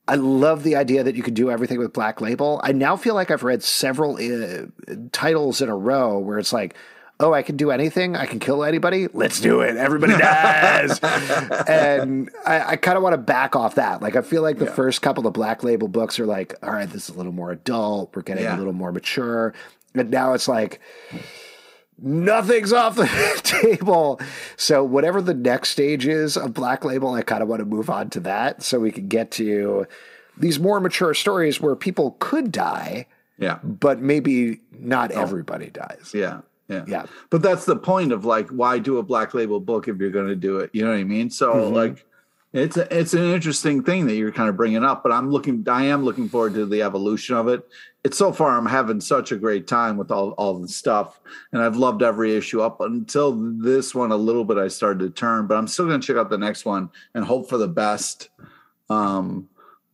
[0.09, 2.61] I love the idea that you could do everything with Black Label.
[2.65, 4.67] I now feel like I've read several uh,
[5.13, 6.75] titles in a row where it's like,
[7.23, 8.17] oh, I can do anything.
[8.17, 9.09] I can kill anybody.
[9.13, 9.77] Let's do it.
[9.77, 10.99] Everybody dies.
[11.69, 14.03] and I, I kind of want to back off that.
[14.03, 14.73] Like, I feel like the yeah.
[14.73, 17.53] first couple of Black Label books are like, all right, this is a little more
[17.53, 18.15] adult.
[18.15, 18.57] We're getting yeah.
[18.57, 19.55] a little more mature.
[19.95, 20.81] And now it's like,
[21.99, 23.07] nothing's off the
[23.43, 24.21] table.
[24.57, 27.89] So whatever the next stage is of Black Label, I kind of want to move
[27.89, 29.87] on to that so we can get to
[30.37, 33.07] these more mature stories where people could die.
[33.39, 33.59] Yeah.
[33.63, 35.21] But maybe not oh.
[35.21, 36.13] everybody dies.
[36.15, 36.41] Yeah.
[36.69, 36.85] Yeah.
[36.87, 37.07] Yeah.
[37.31, 40.29] But that's the point of like why do a black label book if you're going
[40.29, 40.71] to do it?
[40.73, 41.31] You know what I mean?
[41.31, 41.75] So mm-hmm.
[41.75, 42.07] like
[42.53, 45.67] it's a, it's an interesting thing that you're kind of bringing up, but I'm looking
[45.69, 47.67] I am looking forward to the evolution of it.
[48.05, 51.21] It's so far I'm having such a great time with all all the stuff
[51.53, 55.11] and I've loved every issue up until this one a little bit I started to
[55.11, 57.69] turn, but I'm still going to check out the next one and hope for the
[57.69, 58.29] best.
[58.91, 59.49] Um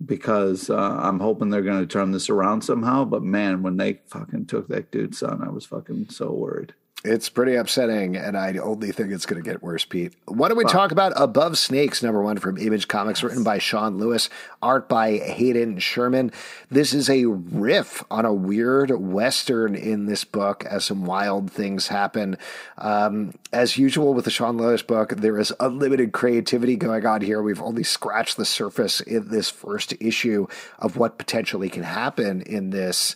[0.04, 3.04] because uh, I'm hoping they're going to turn this around somehow.
[3.04, 6.74] But man, when they fucking took that dude's son, I was fucking so worried.
[7.04, 10.14] It's pretty upsetting, and I only think it's going to get worse, Pete.
[10.24, 10.70] Why don't we wow.
[10.70, 14.28] talk about Above Snakes, number one from Image Comics, written by Sean Lewis,
[14.60, 16.32] art by Hayden Sherman.
[16.72, 21.86] This is a riff on a weird Western in this book as some wild things
[21.86, 22.36] happen.
[22.78, 27.40] Um, as usual with the Sean Lewis book, there is unlimited creativity going on here.
[27.40, 30.48] We've only scratched the surface in this first issue
[30.80, 33.14] of what potentially can happen in this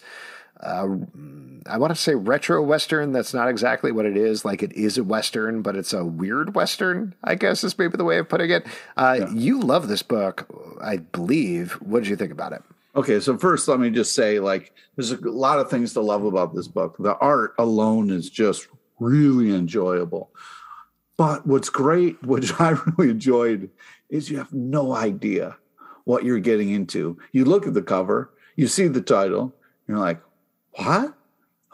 [0.63, 0.87] uh,
[1.67, 3.13] I want to say retro western.
[3.13, 4.45] That's not exactly what it is.
[4.45, 7.15] Like it is a western, but it's a weird western.
[7.25, 8.67] I guess is maybe the way of putting it.
[8.97, 9.31] Uh, yeah.
[9.33, 10.47] You love this book,
[10.81, 11.73] I believe.
[11.75, 12.63] What did you think about it?
[12.95, 16.25] Okay, so first let me just say, like, there's a lot of things to love
[16.25, 16.97] about this book.
[16.99, 18.69] The art alone is just
[19.01, 20.31] really enjoyable.
[21.17, 23.71] But what's great, which I really enjoyed,
[24.11, 25.57] is you have no idea
[26.05, 27.19] what you're getting into.
[27.33, 29.55] You look at the cover, you see the title,
[29.89, 30.21] you're like,
[30.73, 31.15] what?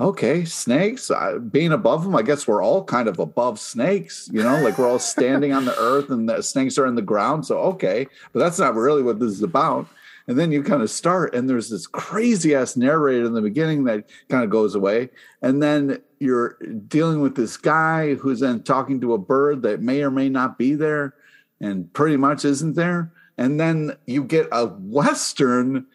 [0.01, 1.11] Okay, snakes.
[1.11, 4.79] Uh, being above them, I guess we're all kind of above snakes, you know, like
[4.79, 7.47] we're all standing on the earth and the snakes are in the ground.
[7.47, 9.89] So, okay, but that's not really what this is about.
[10.29, 13.85] And then you kind of start, and there's this crazy ass narrator in the beginning
[13.85, 15.09] that kind of goes away.
[15.41, 20.03] And then you're dealing with this guy who's then talking to a bird that may
[20.03, 21.15] or may not be there
[21.61, 23.11] and pretty much isn't there.
[23.39, 25.87] And then you get a Western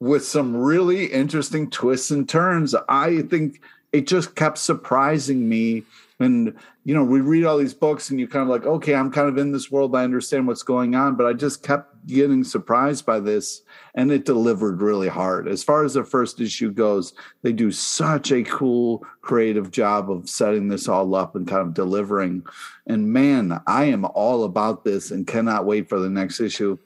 [0.00, 2.74] with some really interesting twists and turns.
[2.88, 3.60] I think
[3.92, 5.84] it just kept surprising me.
[6.20, 9.10] And, you know, we read all these books and you kind of like, okay, I'm
[9.10, 9.94] kind of in this world.
[9.94, 11.14] I understand what's going on.
[11.14, 13.62] But I just kept getting surprised by this.
[13.94, 15.48] And it delivered really hard.
[15.48, 20.28] As far as the first issue goes, they do such a cool, creative job of
[20.28, 22.44] setting this all up and kind of delivering.
[22.86, 26.78] And man, I am all about this and cannot wait for the next issue.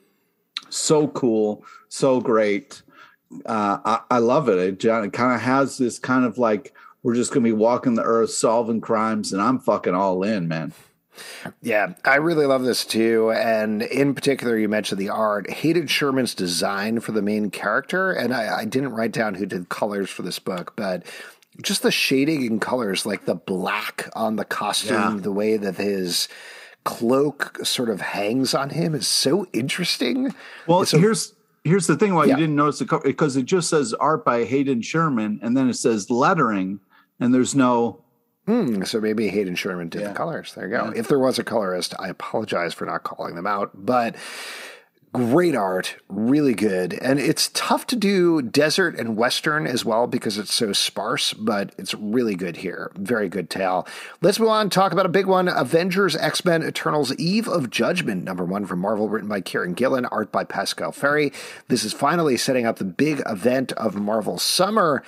[0.69, 2.81] So cool, so great
[3.45, 4.57] uh, I, I, love it.
[4.57, 7.95] It, it kind of has this kind of like we're just going to be walking
[7.95, 10.73] the earth, solving crimes, and I'm fucking all in, man.
[11.61, 13.31] Yeah, I really love this too.
[13.31, 15.49] And in particular, you mentioned the art.
[15.49, 19.69] Hayden Sherman's design for the main character, and I, I didn't write down who did
[19.69, 21.03] colors for this book, but
[21.61, 25.21] just the shading and colors, like the black on the costume, yeah.
[25.21, 26.27] the way that his
[26.83, 30.33] cloak sort of hangs on him is so interesting.
[30.67, 32.31] Well, so, here's here's the thing why yeah.
[32.31, 35.69] you didn't notice the cover because it just says art by Hayden Sherman and then
[35.69, 36.79] it says lettering
[37.19, 38.03] and there's no
[38.45, 40.09] Hmm, so maybe Hayden Sherman did yeah.
[40.09, 40.53] the colors.
[40.53, 40.85] There you go.
[40.85, 40.99] Yeah.
[40.99, 44.17] If there was a colorist, I apologize for not calling them out, but
[45.13, 46.93] great art, really good.
[46.95, 51.73] And it's tough to do desert and western as well because it's so sparse, but
[51.77, 52.91] it's really good here.
[52.95, 53.87] Very good tale.
[54.21, 58.23] Let's move on talk about a big one Avengers X Men Eternals Eve of Judgment,
[58.23, 61.31] number one from Marvel, written by Kieron Gillen, art by Pascal Ferry.
[61.67, 65.03] This is finally setting up the big event of Marvel Summer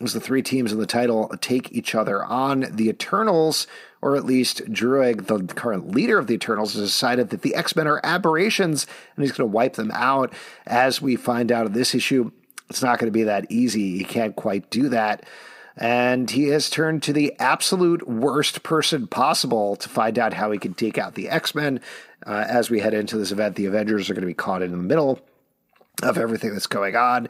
[0.00, 2.66] as the three teams in the title take each other on.
[2.70, 3.66] The Eternals
[4.00, 7.74] or at least Druig, the current leader of the Eternals, has decided that the X
[7.74, 10.32] Men are aberrations and he's going to wipe them out.
[10.66, 12.30] As we find out in this issue,
[12.70, 13.98] it's not going to be that easy.
[13.98, 15.24] He can't quite do that.
[15.76, 20.58] And he has turned to the absolute worst person possible to find out how he
[20.58, 21.80] can take out the X Men.
[22.26, 24.72] Uh, as we head into this event, the Avengers are going to be caught in
[24.72, 25.20] the middle
[26.02, 27.28] of everything that's going on.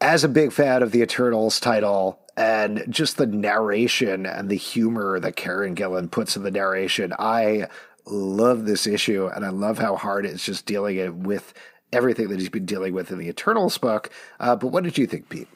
[0.00, 5.18] As a big fan of the Eternals title, and just the narration and the humor
[5.18, 7.12] that Kieron Gillen puts in the narration.
[7.18, 7.66] I
[8.06, 11.52] love this issue, and I love how hard it's just dealing it with
[11.92, 14.10] everything that he's been dealing with in the Eternals book.
[14.38, 15.48] Uh, but what did you think, Pete?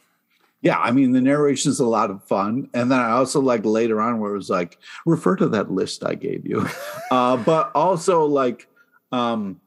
[0.61, 3.65] Yeah, I mean the narration is a lot of fun, and then I also like
[3.65, 6.67] later on where it was like refer to that list I gave you,
[7.13, 8.67] uh, but also like
[9.13, 9.61] um,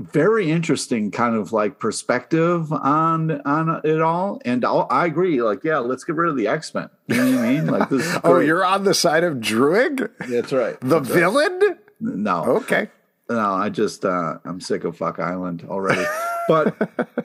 [0.00, 5.62] very interesting kind of like perspective on on it all and I'll, i agree like
[5.62, 8.38] yeah let's get rid of the x-men you know what i mean like this oh
[8.38, 11.78] you're on the side of Druig that's right the that's villain right.
[12.00, 12.88] no okay
[13.28, 16.04] no i just uh i'm sick of fuck island already
[16.48, 16.74] but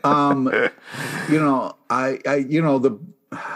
[0.04, 0.48] um
[1.30, 3.00] you know i i you know the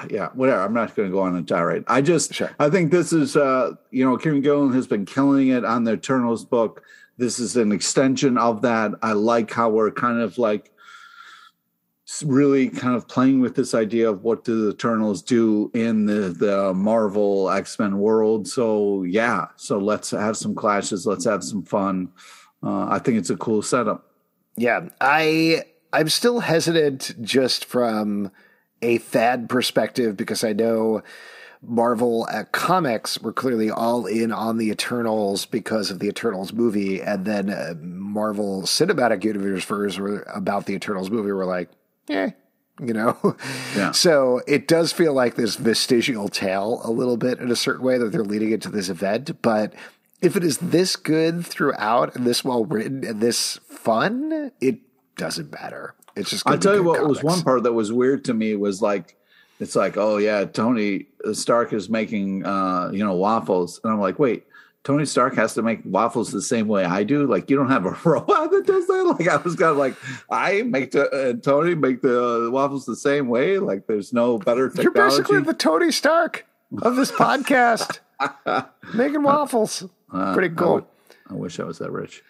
[0.10, 0.62] yeah, whatever.
[0.62, 1.86] I'm not going to go on a tirade.
[1.88, 2.52] I just, sure.
[2.60, 5.94] I think this is, uh, you know, Kieron Gillen has been killing it on the
[5.94, 6.84] Eternals book.
[7.20, 8.94] This is an extension of that.
[9.02, 10.72] I like how we're kind of like
[12.26, 16.30] really kind of playing with this idea of what do the Eternals do in the
[16.30, 18.48] the Marvel X Men world.
[18.48, 21.06] So yeah, so let's have some clashes.
[21.06, 22.10] Let's have some fun.
[22.64, 24.12] Uh, I think it's a cool setup.
[24.56, 28.32] Yeah, I I'm still hesitant just from
[28.82, 31.04] a fad perspective because I know
[31.62, 37.02] Marvel at comics were clearly all in on the Eternals because of the Eternals movie,
[37.02, 39.70] and then uh, Marvel Cinematic Universe
[40.00, 41.70] were about the Eternals movie were like,
[42.08, 42.32] yeah,
[42.82, 43.36] you know.
[43.76, 43.92] Yeah.
[43.94, 47.98] so it does feel like this vestigial tale a little bit in a certain way
[47.98, 49.74] that they're leading into this event, but
[50.22, 54.80] if it is this good throughout and this well written and this fun, it
[55.18, 55.96] doesn't matter.
[56.16, 56.48] It's just.
[56.48, 57.24] I'll tell you what comics.
[57.24, 59.16] was one part that was weird to me was like,
[59.60, 64.20] it's like, oh yeah, Tony Stark is making uh, you know waffles, and I'm like,
[64.20, 64.46] wait.
[64.86, 67.28] Tony Stark has to make waffles the same way I do.
[67.28, 69.04] Like you don't have a robot that does that.
[69.20, 69.94] Like I was kind of like,
[70.32, 73.60] I make the uh, Tony make the waffles the same way.
[73.60, 74.84] Like there's no better technology.
[74.84, 76.48] You're basically the Tony Stark
[76.82, 78.00] of this podcast,
[78.94, 79.84] making waffles.
[80.14, 80.68] Uh, Pretty cool.
[80.68, 80.88] I, w-
[81.30, 82.24] I wish I was that rich.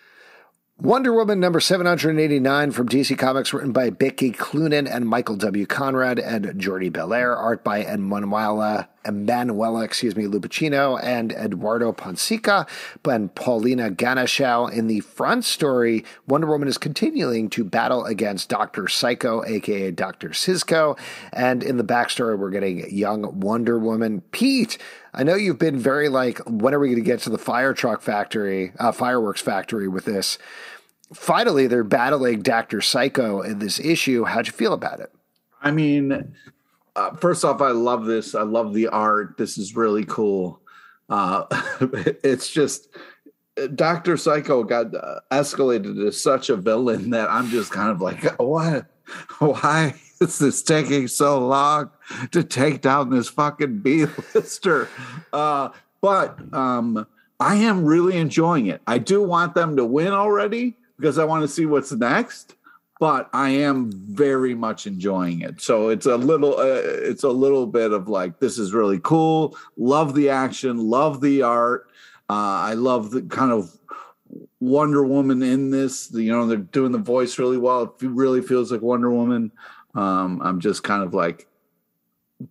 [0.82, 5.65] Wonder Woman number 789 from DC Comics, written by Becky Cloonan and Michael W.
[5.65, 12.68] Conrad and Jordie Bellaire, art by Emanuela, Emanuela, excuse me, Lupacchino and Eduardo Pansica,
[13.06, 14.72] and Paulina Ganucheau.
[14.72, 18.88] In the front story, Wonder Woman is continuing to battle against Dr.
[18.88, 20.30] Psycho, aka Dr.
[20.30, 20.98] Cizko,
[21.34, 24.22] and in the backstory, we're getting young Wonder Woman.
[24.32, 24.78] Pete,
[25.14, 27.74] I know you've been very like, when are we going to get to the fire
[27.74, 30.38] truck factory, uh, fireworks factory with this?
[31.14, 32.82] finally they're battling Dr.
[32.82, 34.26] Psycho in this issue.
[34.26, 35.12] How'd you feel about it?
[35.62, 36.36] I mean,
[37.00, 38.36] uh, first off, I love this.
[38.36, 39.38] I love the art.
[39.38, 40.62] This is really cool.
[41.08, 41.46] Uh,
[42.24, 42.90] it's just
[43.76, 44.18] Dr.
[44.18, 48.86] Psycho got uh, escalated to such a villain that I'm just kind of like, what?
[49.40, 51.92] Why is this taking so long
[52.32, 54.88] to take down this fucking B-lister?
[55.32, 55.70] Uh,
[56.02, 57.06] but um,
[57.40, 58.82] I am really enjoying it.
[58.88, 62.56] I do want them to win already because I want to see what's next.
[63.00, 65.62] But I am very much enjoying it.
[65.62, 69.58] So it's a little, uh, it's a little bit of like this is really cool.
[69.78, 70.78] Love the action.
[70.78, 71.88] Love the art.
[72.30, 73.76] Uh, I love the kind of
[74.60, 76.12] Wonder Woman in this.
[76.14, 77.84] You know, they're doing the voice really well.
[77.84, 79.52] It really feels like Wonder Woman.
[79.96, 81.48] Um, I'm just kind of like,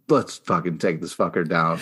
[0.08, 1.80] let's fucking take this fucker down.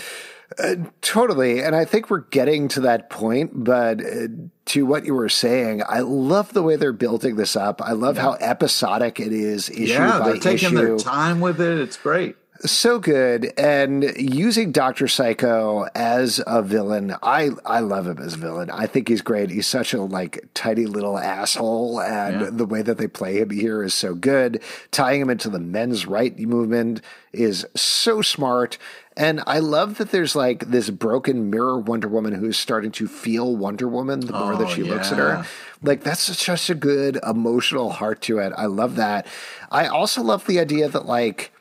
[0.59, 1.63] Uh, totally.
[1.63, 3.53] And I think we're getting to that point.
[3.65, 4.29] But uh,
[4.67, 7.81] to what you were saying, I love the way they're building this up.
[7.81, 8.23] I love yeah.
[8.23, 10.77] how episodic it is issue yeah, by they're taking issue.
[10.77, 11.79] their time with it.
[11.79, 12.37] It's great.
[12.65, 13.53] So good.
[13.59, 15.09] And using Dr.
[15.09, 18.71] Psycho as a villain, I, I love him as a villain.
[18.71, 19.51] I think he's great.
[19.51, 22.01] He's such a like tiny little asshole.
[22.01, 22.51] And yeah.
[22.51, 24.63] the way that they play him here is so good.
[24.91, 28.79] Tying him into the men's right movement is so smart.
[29.17, 33.57] And I love that there's like this broken mirror Wonder Woman who's starting to feel
[33.57, 34.93] Wonder Woman the more oh, that she yeah.
[34.93, 35.47] looks at her.
[35.83, 38.53] Like that's such a good emotional heart to it.
[38.57, 39.27] I love that.
[39.71, 41.53] I also love the idea that like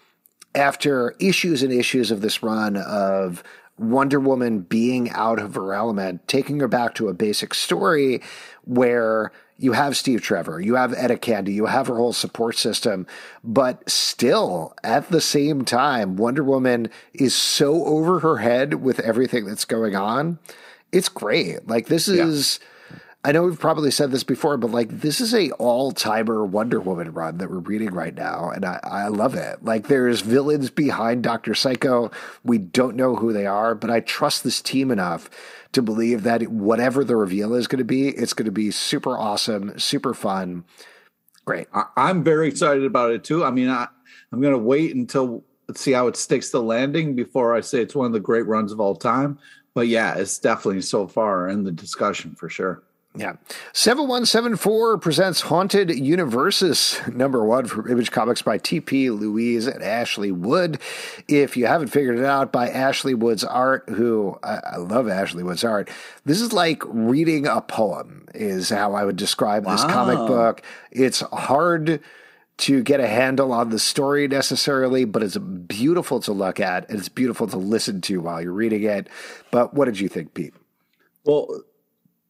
[0.55, 3.43] after issues and issues of this run of
[3.77, 8.21] Wonder Woman being out of her element, taking her back to a basic story
[8.63, 13.05] where you have Steve Trevor, you have Etta Candy, you have her whole support system,
[13.43, 19.45] but still at the same time, Wonder Woman is so over her head with everything
[19.45, 20.39] that's going on.
[20.91, 21.67] It's great.
[21.67, 22.59] Like this is.
[22.61, 22.67] Yeah
[23.25, 26.79] I know we've probably said this before, but like this is a all timer Wonder
[26.79, 29.65] Woman run that we're reading right now, and I, I love it.
[29.65, 32.11] Like there's villains behind Doctor Psycho.
[32.43, 35.27] We don't know who they are, but I trust this team enough
[35.71, 39.17] to believe that whatever the reveal is going to be, it's going to be super
[39.17, 40.63] awesome, super fun.
[41.45, 41.65] Great.
[41.73, 43.43] I, am very excited about it too.
[43.43, 43.87] I mean, I,
[44.31, 47.95] I'm going to wait until see how it sticks the landing before I say it's
[47.95, 49.39] one of the great runs of all time.
[49.73, 52.83] But yeah, it's definitely so far in the discussion for sure.
[53.17, 53.33] Yeah.
[53.73, 59.09] 7174 presents Haunted Universes, number one for Image Comics by T.P.
[59.09, 60.79] Louise and Ashley Wood.
[61.27, 65.43] If you haven't figured it out, by Ashley Wood's art, who I, I love Ashley
[65.43, 65.89] Wood's art.
[66.25, 69.89] This is like reading a poem, is how I would describe this Wow.
[69.93, 70.61] comic book.
[70.91, 72.01] It's hard
[72.57, 76.99] to get a handle on the story necessarily, but it's beautiful to look at and
[76.99, 79.09] it's beautiful to listen to while you're reading it.
[79.51, 80.53] But what did you think, Pete?
[81.25, 81.63] Well,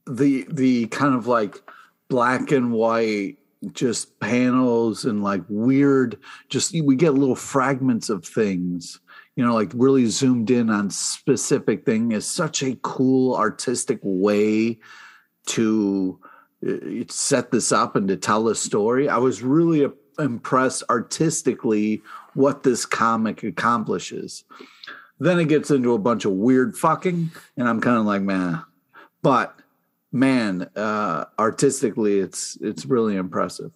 [0.08, 1.62] the the kind of like
[2.10, 3.38] black and white
[3.74, 9.00] just panels and like weird just we get little fragments of things
[9.36, 14.78] you know like really zoomed in on specific thing is such a cool artistic way
[15.46, 16.20] to
[16.68, 19.08] uh, set this up and to tell a story.
[19.10, 19.88] I was really
[20.18, 22.02] impressed artistically
[22.34, 24.44] what this comic accomplishes.
[25.20, 28.62] Then it gets into a bunch of weird fucking and i'm kind of like man
[29.22, 29.58] but
[30.12, 33.72] man uh artistically it's it's really impressive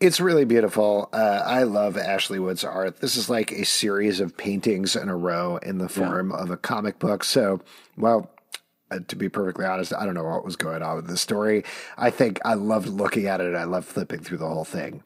[0.00, 1.10] It's really beautiful.
[1.12, 3.00] Uh, I love Ashley Wood's art.
[3.00, 6.56] This is like a series of paintings in a row in the form of a
[6.56, 7.22] comic book.
[7.22, 7.60] So,
[7.96, 8.30] well,
[8.90, 11.64] uh, to be perfectly honest, I don't know what was going on with the story.
[11.98, 13.54] I think I loved looking at it.
[13.54, 15.02] I loved flipping through the whole thing.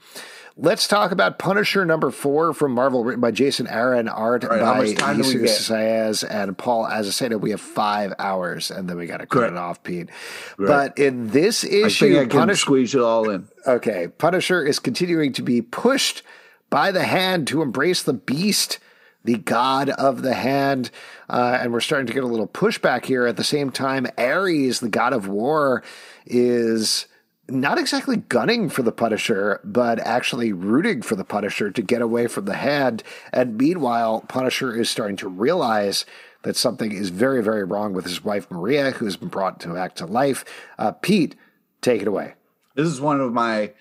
[0.57, 4.78] Let's talk about Punisher number four from Marvel, written by Jason Aaron, art right, by
[4.78, 5.78] much time do we Jesus get?
[5.78, 7.40] Saiz and Paul Azaceta.
[7.40, 9.53] We have five hours, and then we got to cut Correct.
[9.53, 10.11] it off, Pete.
[10.59, 14.78] But in this i issue, i can Punisher squeeze it all in Okay, Punisher is
[14.78, 16.22] continuing to be pushed
[16.68, 18.78] by the hand to embrace the beast,
[19.24, 20.90] the god of the hand.
[21.30, 23.26] Uh, and we're starting to get a little pushback here.
[23.26, 25.82] At the same time, Ares, the god of war,
[26.26, 27.07] is
[27.49, 32.26] not exactly gunning for the Punisher, but actually rooting for the Punisher to get away
[32.26, 33.03] from the hand.
[33.32, 36.07] And meanwhile, Punisher is starting to realize
[36.43, 39.68] that something is very, very wrong with his wife, Maria, who has been brought to
[39.74, 40.45] back to life.
[40.78, 41.36] Uh, Pete,
[41.80, 42.34] take it away.
[42.74, 43.72] this is one of my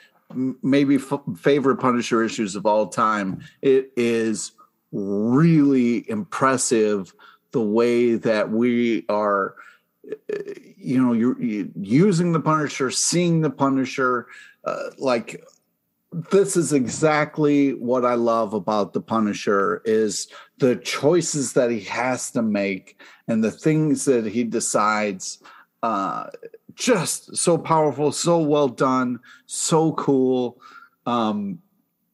[0.64, 4.53] maybe f- favorite punisher issues of all time it is
[4.93, 7.14] really impressive
[7.51, 9.55] the way that we are
[10.78, 14.28] you know you're, you using the punisher seeing the punisher
[14.66, 15.43] uh, like
[16.32, 20.28] this is exactly what i love about the punisher is
[20.58, 25.39] the choices that he has to make and the things that he decides
[25.84, 26.26] uh
[26.74, 30.60] just so powerful so well done so cool.
[31.06, 31.60] Um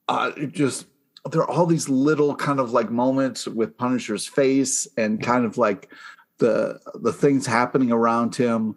[0.07, 0.87] uh just
[1.31, 5.57] there are all these little kind of like moments with punisher's face and kind of
[5.57, 5.91] like
[6.39, 8.75] the the things happening around him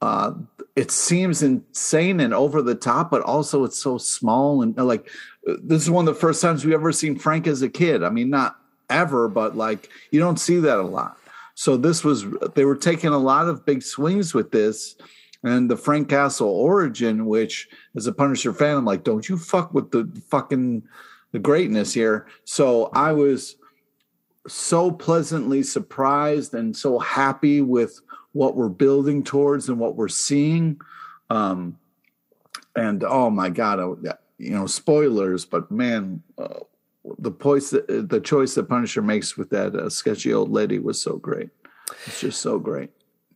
[0.00, 0.32] uh
[0.76, 5.10] it seems insane and over the top but also it's so small and uh, like
[5.62, 8.02] this is one of the first times we ever seen frank as a kid.
[8.02, 8.56] I mean not
[8.88, 11.16] ever but like you don't see that a lot.
[11.54, 14.96] So this was they were taking a lot of big swings with this
[15.42, 19.72] and the frank castle origin which as a punisher fan i'm like don't you fuck
[19.72, 20.82] with the fucking
[21.32, 22.26] the greatness here.
[22.44, 23.56] So i was
[24.46, 28.00] so pleasantly surprised and so happy with
[28.32, 30.80] what we're building towards and what we're seeing.
[31.28, 31.78] Um
[32.76, 36.60] and oh my god I, you know spoilers but man uh,
[37.18, 41.16] the choice the choice that punisher makes with that uh, sketchy old lady was so
[41.16, 41.50] great.
[42.06, 42.90] It's just so great.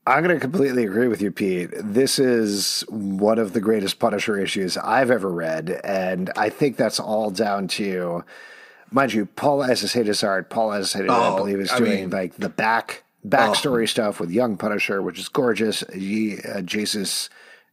[0.07, 1.71] I'm going to completely agree with you, Pete.
[1.73, 7.01] This is one of the greatest Punisher issues I've ever read, and I think that's
[7.01, 8.23] all down to,
[8.95, 10.49] mind you, Paul Azaceta's art.
[10.49, 14.57] Paul I Oh, believe, is I doing mean- like the back backstory stuff with young
[14.57, 15.83] Punisher, which is gorgeous.
[15.83, 17.29] Uh, Jesus.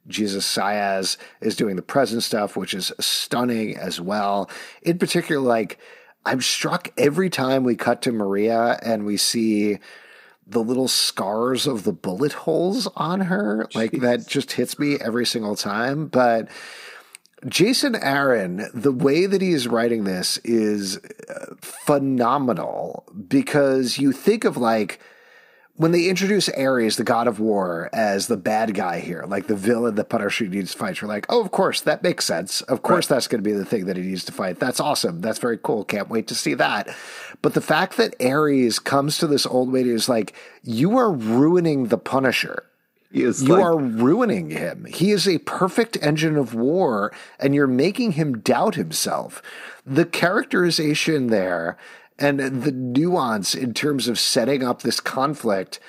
[0.08, 4.50] Jesus Saiz is doing the present stuff, which is stunning as well.
[4.82, 5.78] In particular, like
[6.26, 9.78] I'm struck every time we cut to Maria and we see
[10.48, 13.68] the little scars of the bullet holes on her.
[13.76, 16.08] Like that just hits me every single time.
[16.08, 16.48] But
[17.48, 24.44] Jason Aaron, the way that he is writing this is uh, phenomenal because you think
[24.44, 25.00] of like
[25.76, 29.56] when they introduce Ares, the god of war, as the bad guy here, like the
[29.56, 32.62] villain that Punisher needs to fight, you're like, oh, of course, that makes sense.
[32.62, 34.60] Of course, that's going to be the thing that he needs to fight.
[34.60, 35.22] That's awesome.
[35.22, 35.84] That's very cool.
[35.84, 36.96] Can't wait to see that.
[37.42, 41.88] But the fact that Ares comes to this old lady is like, you are ruining
[41.88, 42.66] the Punisher.
[43.12, 44.86] You like- are ruining him.
[44.86, 49.42] He is a perfect engine of war, and you're making him doubt himself.
[49.86, 51.78] The characterization there
[52.18, 55.80] and the nuance in terms of setting up this conflict,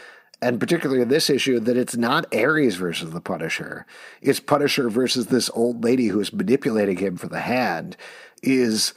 [0.40, 3.86] and particularly this issue, that it's not Ares versus the Punisher,
[4.20, 7.96] it's Punisher versus this old lady who is manipulating him for the hand,
[8.42, 8.94] is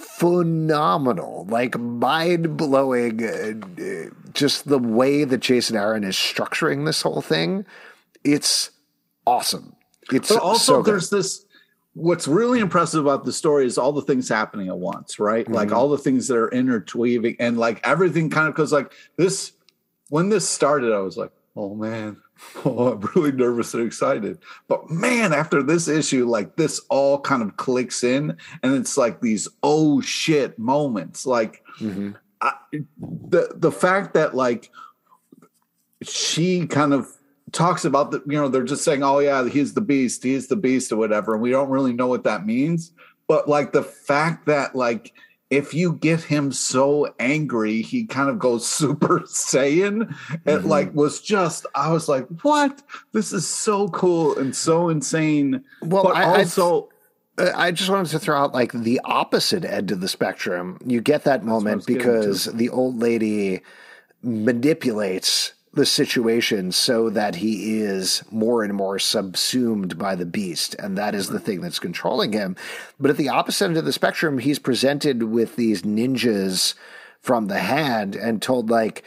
[0.00, 3.24] phenomenal, like mind blowing.
[3.24, 7.64] Uh, just the way that Jason Aaron is structuring this whole thing,
[8.24, 8.70] it's
[9.26, 9.74] awesome.
[10.12, 11.44] It's But also, so there's this.
[11.94, 15.48] What's really impressive about the story is all the things happening at once, right?
[15.50, 15.72] Like Mhm.
[15.74, 19.52] all the things that are interweaving, and like everything kind of goes like this.
[20.08, 22.16] When this started, I was like, "Oh man,
[22.64, 24.38] oh, I'm really nervous and excited."
[24.68, 29.20] But man, after this issue, like this all kind of clicks in, and it's like
[29.20, 32.16] these oh shit moments, like Mhm.
[32.40, 32.52] I,
[33.00, 34.70] the the fact that like
[36.02, 37.06] she kind of
[37.52, 40.56] talks about the you know they're just saying oh yeah he's the beast he's the
[40.56, 42.92] beast or whatever and we don't really know what that means
[43.26, 45.12] but like the fact that like
[45.50, 50.10] if you get him so angry he kind of goes super saiyan
[50.46, 50.64] it Mhm.
[50.64, 52.82] like was just i was like what
[53.12, 56.88] this is so cool and so insane Well, but I, I- also
[57.38, 60.76] Uh, I just wanted to throw out like the opposite end of the spectrum.
[60.84, 63.62] You get that moment because the old lady
[64.44, 70.98] manipulates the situation so that he is more and more subsumed by the beast, and
[70.98, 72.54] that is the thing that's controlling him.
[73.00, 76.74] But at the opposite end of the spectrum, he's presented with these ninjas
[77.18, 79.02] from the hand and told like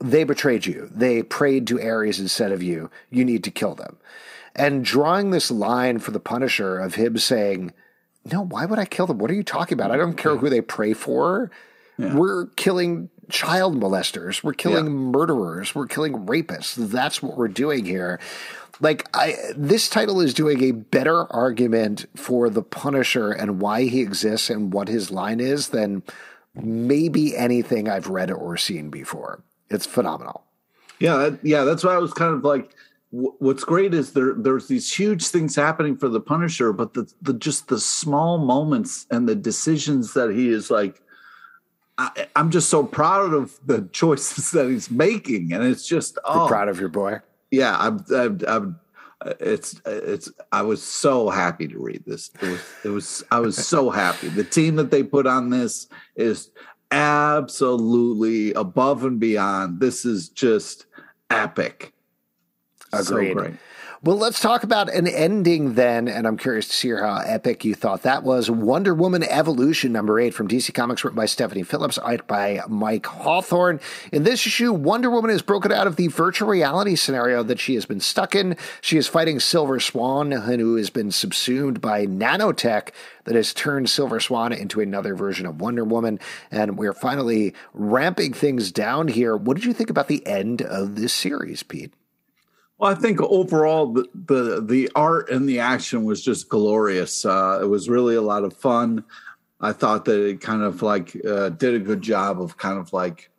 [0.00, 0.90] they betrayed you.
[0.92, 2.90] They prayed to Ares instead of you.
[3.10, 3.96] You need to kill them.
[4.56, 7.72] And drawing this line for the Punisher of him saying,
[8.24, 9.18] No, why would I kill them?
[9.18, 9.92] What are you talking about?
[9.92, 11.52] I don't care who they pray for.
[11.96, 14.42] We're killing child molesters.
[14.42, 14.90] We're killing Yeah.
[14.90, 15.74] murderers.
[15.74, 16.74] We're killing rapists.
[16.76, 18.18] That's what we're doing here.
[18.80, 24.00] Like I this title is doing a better argument for the Punisher and why he
[24.00, 26.02] exists and what his line is than
[26.54, 29.42] maybe anything I've read or seen before.
[29.70, 30.44] It's phenomenal.
[31.00, 32.74] Yeah, that, yeah, that's why I was kind of like.
[33.10, 37.32] What's great is there there's these huge things happening for the Punisher, but the the
[37.32, 41.00] just the small moments and the decisions that he is like.
[41.98, 46.44] I, I'm just so proud of the choices that he's making, and it's just You're
[46.44, 47.20] oh proud of your boy.
[47.50, 48.80] yeah, I'm, I'm, I'm
[49.40, 52.30] it's it's I was so happy to read this.
[52.40, 54.28] It was it was I was so happy.
[54.28, 56.50] The team that they put on this is
[56.90, 59.80] absolutely above and beyond.
[59.80, 60.86] This is just
[61.30, 61.92] epic.
[62.92, 63.28] Agreed.
[63.28, 63.54] So great.
[64.00, 67.74] Well, let's talk about an ending then, and I'm curious to see how epic you
[67.74, 68.48] thought that was.
[68.48, 73.06] Wonder Woman Evolution number eight from DC Comics, written by Stephanie Phillips, art by Mike
[73.06, 73.80] Hawthorne.
[74.12, 77.74] In this issue, Wonder Woman is broken out of the virtual reality scenario that she
[77.74, 78.56] has been stuck in.
[78.80, 82.90] She is fighting Silver Swan, who has been subsumed by nanotech
[83.24, 86.20] that has turned Silver Swan into another version of Wonder Woman.
[86.52, 89.36] And we're finally ramping things down here.
[89.36, 91.92] What did you think about the end of this series, Pete?
[92.78, 97.24] Well, I think overall the, the the art and the action was just glorious.
[97.24, 99.04] Uh, it was really a lot of fun.
[99.60, 102.92] I thought that it kind of like uh, did a good job of kind of
[102.92, 103.30] like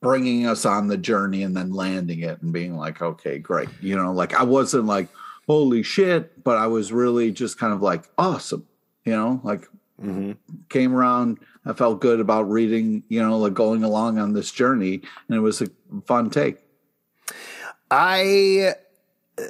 [0.00, 3.70] bringing us on the journey and then landing it and being like, okay, great.
[3.80, 5.08] You know, like I wasn't like
[5.46, 8.66] holy shit, but I was really just kind of like awesome.
[9.04, 9.66] You know, like
[10.00, 10.32] Mm-hmm.
[10.68, 11.40] came around.
[11.66, 13.02] I felt good about reading.
[13.08, 15.66] You know, like going along on this journey, and it was a
[16.06, 16.58] fun take.
[17.90, 18.74] I
[19.38, 19.42] uh,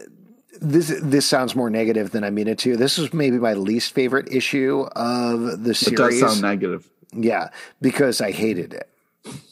[0.61, 2.77] this this sounds more negative than I mean it to.
[2.77, 5.99] This is maybe my least favorite issue of the It series.
[5.99, 6.89] does sound negative.
[7.13, 7.49] Yeah,
[7.81, 8.89] because I hated it.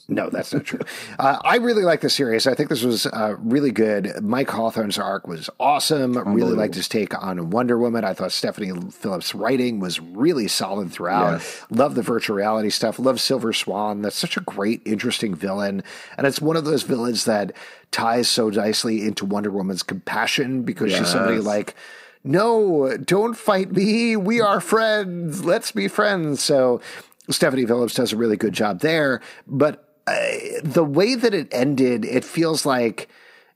[0.09, 0.79] No, that's not true.
[1.19, 2.47] Uh, I really like the series.
[2.47, 4.23] I think this was uh, really good.
[4.23, 6.17] Mike Hawthorne's arc was awesome.
[6.33, 8.05] Really liked his take on Wonder Woman.
[8.05, 11.33] I thought Stephanie Phillips' writing was really solid throughout.
[11.33, 11.67] Yes.
[11.71, 13.01] Love the virtual reality stuff.
[13.01, 14.03] Love Silver Swan.
[14.03, 15.83] That's such a great, interesting villain.
[16.17, 17.53] And it's one of those villains that
[17.91, 21.75] ties so nicely into Wonder Woman's compassion because she's somebody like,
[22.23, 24.17] no, don't fight me.
[24.17, 25.45] We are friends.
[25.45, 26.43] Let's be friends.
[26.43, 26.81] So
[27.29, 29.21] Stephanie Phillips does a really good job there.
[29.47, 33.09] But the way that it ended, it feels like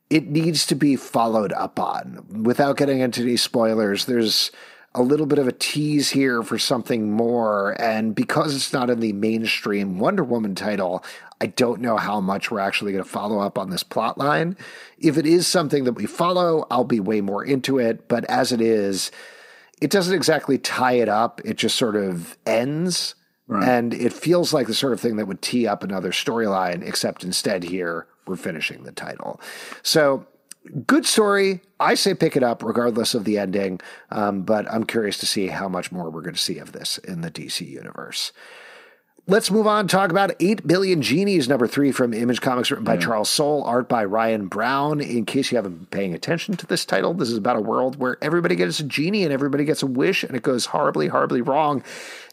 [0.08, 2.42] it needs to be followed up on.
[2.42, 4.50] Without getting into any spoilers, there's
[4.92, 7.80] a little bit of a tease here for something more.
[7.80, 11.04] And because it's not in the mainstream Wonder Woman title,
[11.40, 14.56] I don't know how much we're actually going to follow up on this plot line.
[14.98, 18.08] If it is something that we follow, I'll be way more into it.
[18.08, 19.12] But as it is,
[19.80, 21.40] it doesn't exactly tie it up.
[21.44, 23.14] It just sort of ends.
[23.50, 23.68] Right.
[23.68, 27.24] And it feels like the sort of thing that would tee up another storyline, except
[27.24, 29.40] instead here we're finishing the title.
[29.82, 30.24] So
[30.86, 31.60] good story.
[31.80, 33.80] I say pick it up regardless of the ending.
[34.12, 36.98] Um, but I'm curious to see how much more we're going to see of this
[36.98, 38.30] in the DC universe.
[39.30, 39.86] Let's move on.
[39.86, 43.88] Talk about 8 Billion Genies, number three from Image Comics, written by Charles Soule, art
[43.88, 45.00] by Ryan Browne.
[45.00, 47.94] In case you haven't been paying attention to this title, this is about a world
[47.94, 51.42] where everybody gets a genie and everybody gets a wish, and it goes horribly, horribly
[51.42, 51.84] wrong.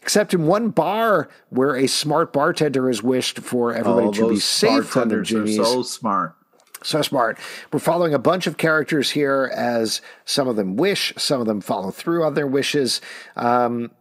[0.02, 4.40] Except in one bar where a smart bartender has wished for everybody Oh, to be
[4.40, 5.56] safe from the bartenders are genies.
[5.56, 6.34] so smart.
[6.82, 7.38] So smart.
[7.72, 11.60] We're following a bunch of characters here as some of them wish, some of them
[11.60, 13.00] follow through on their wishes.
[13.36, 13.92] Um,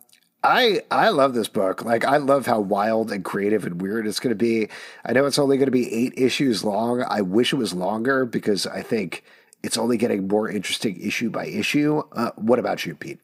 [0.44, 1.84] I I love this book.
[1.84, 4.70] Like I love how wild and creative and weird it's going to be.
[5.04, 7.04] I know it's only going to be 8 issues long.
[7.08, 9.24] I wish it was longer because I think
[9.64, 12.04] it's only getting more interesting issue by issue.
[12.12, 13.20] Uh, what about you, Pete?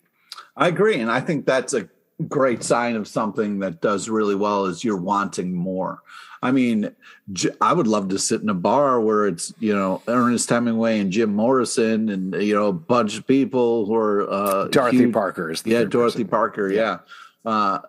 [0.57, 1.87] I agree and I think that's a
[2.27, 6.01] great sign of something that does really well is you're wanting more.
[6.43, 6.93] I mean,
[7.61, 11.09] I would love to sit in a bar where it's you know Ernest Hemingway and
[11.09, 15.49] Jim Morrison and you know a bunch of people who are uh, Dorothy huge, Parker
[15.49, 16.27] is yeah Dorothy person.
[16.27, 16.97] Parker yeah.
[17.45, 17.51] yeah.
[17.51, 17.79] Uh,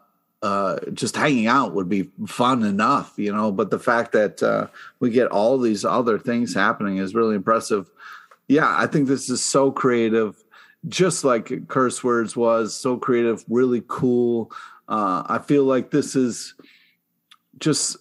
[0.42, 3.50] uh, just hanging out would be fun enough, you know.
[3.50, 4.68] But the fact that uh,
[5.00, 7.90] we get all these other things happening is really impressive.
[8.46, 10.44] Yeah, I think this is so creative,
[10.86, 14.52] just like Curse Words was so creative, really cool.
[14.86, 16.54] Uh, I feel like this is
[17.58, 17.96] just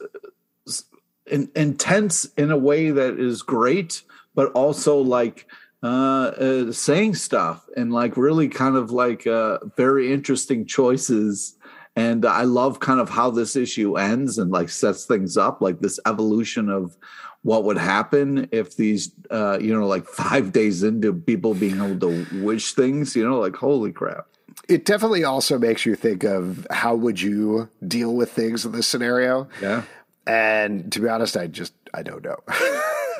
[1.28, 4.04] in, intense in a way that is great,
[4.36, 5.48] but also like
[5.84, 11.58] uh, uh, saying stuff and like really kind of like uh, very interesting choices.
[11.96, 15.80] And I love kind of how this issue ends and like sets things up, like
[15.80, 16.98] this evolution of
[17.44, 22.00] what would happen if these, uh, you know, like five days into people being able
[22.00, 24.28] to wish things, you know, like holy crap.
[24.70, 28.88] It definitely also makes you think of how would you deal with things in this
[28.88, 29.50] scenario.
[29.62, 29.84] Yeah.
[30.26, 32.38] And to be honest, I just I don't know.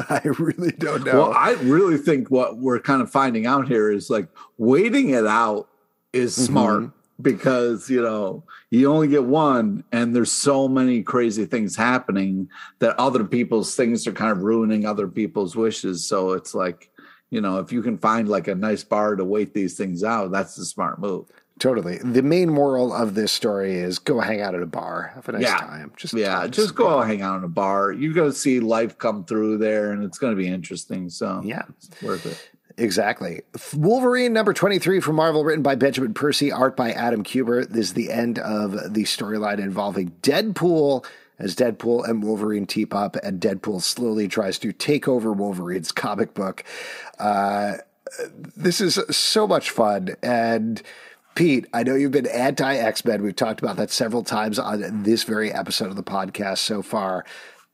[0.10, 1.14] I really don't know.
[1.14, 4.28] Well, I really think what we're kind of finding out here is like
[4.58, 5.68] waiting it out
[6.14, 6.46] is mm-hmm.
[6.46, 7.24] smart mm-hmm.
[7.24, 12.50] because you know you only get one and there's so many crazy things happening
[12.80, 16.90] that other people's things are kind of ruining other people's wishes so it's like
[17.30, 20.32] you know if you can find like a nice bar to wait these things out
[20.32, 21.26] that's the smart move
[21.60, 22.00] Totally.
[22.00, 25.12] The main moral of this story is go hang out at a bar.
[25.16, 25.58] Have a nice yeah.
[25.58, 25.94] time.
[25.96, 27.92] Just yeah, just go hang out in a bar.
[27.92, 31.10] You're going to see life come through there, and it's going to be interesting.
[31.10, 32.50] So yeah, it's worth it.
[32.76, 33.42] Exactly.
[33.76, 37.70] Wolverine number 23 from Marvel, written by Benjamin Percy, art by Adam Kubert.
[37.70, 41.06] This is the end of the storyline involving Deadpool
[41.38, 46.34] as Deadpool and Wolverine team up, and Deadpool slowly tries to take over Wolverine's comic
[46.34, 46.64] book.
[47.20, 47.76] Uh,
[48.56, 50.16] this is so much fun.
[50.22, 50.82] And
[51.36, 53.24] Pete, I know you've been anti X Men.
[53.24, 57.26] We've talked about that several times on this very episode of the podcast so far,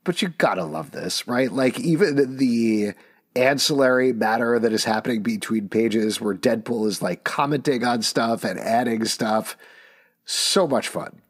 [0.03, 1.51] but you gotta love this, right?
[1.51, 2.93] Like, even the
[3.35, 8.59] ancillary matter that is happening between pages where Deadpool is like commenting on stuff and
[8.59, 9.57] adding stuff.
[10.25, 11.21] So much fun.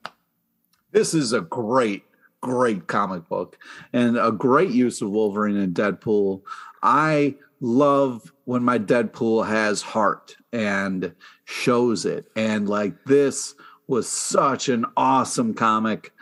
[0.91, 2.03] This is a great,
[2.41, 3.57] great comic book
[3.93, 6.41] and a great use of Wolverine and Deadpool.
[6.81, 11.13] I love when my Deadpool has heart and
[11.49, 12.25] shows it.
[12.35, 13.55] And like this
[13.87, 16.13] was such an awesome comic.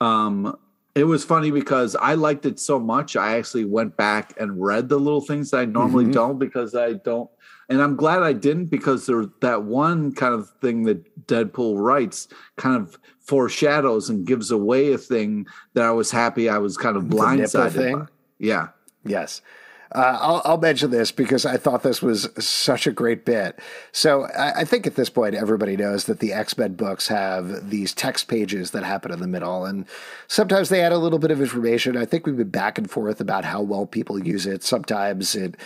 [0.00, 0.56] Um,
[0.94, 3.14] it was funny because I liked it so much.
[3.14, 6.14] I actually went back and read the little things that I normally mm-hmm.
[6.14, 7.30] don't because I don't.
[7.68, 12.26] And I'm glad I didn't because there that one kind of thing that Deadpool writes
[12.56, 16.96] kind of foreshadows and gives away a thing that I was happy I was kind
[16.96, 18.00] of blindsided.
[18.00, 18.06] By.
[18.38, 18.68] Yeah.
[19.04, 19.42] Yes.
[19.92, 23.58] Uh, I'll, I'll, mention this because I thought this was such a great bit.
[23.90, 27.70] So I, I think at this point, everybody knows that the X Men books have
[27.70, 29.86] these text pages that happen in the middle, and
[30.28, 31.96] sometimes they add a little bit of information.
[31.96, 34.62] I think we've been back and forth about how well people use it.
[34.62, 35.56] Sometimes it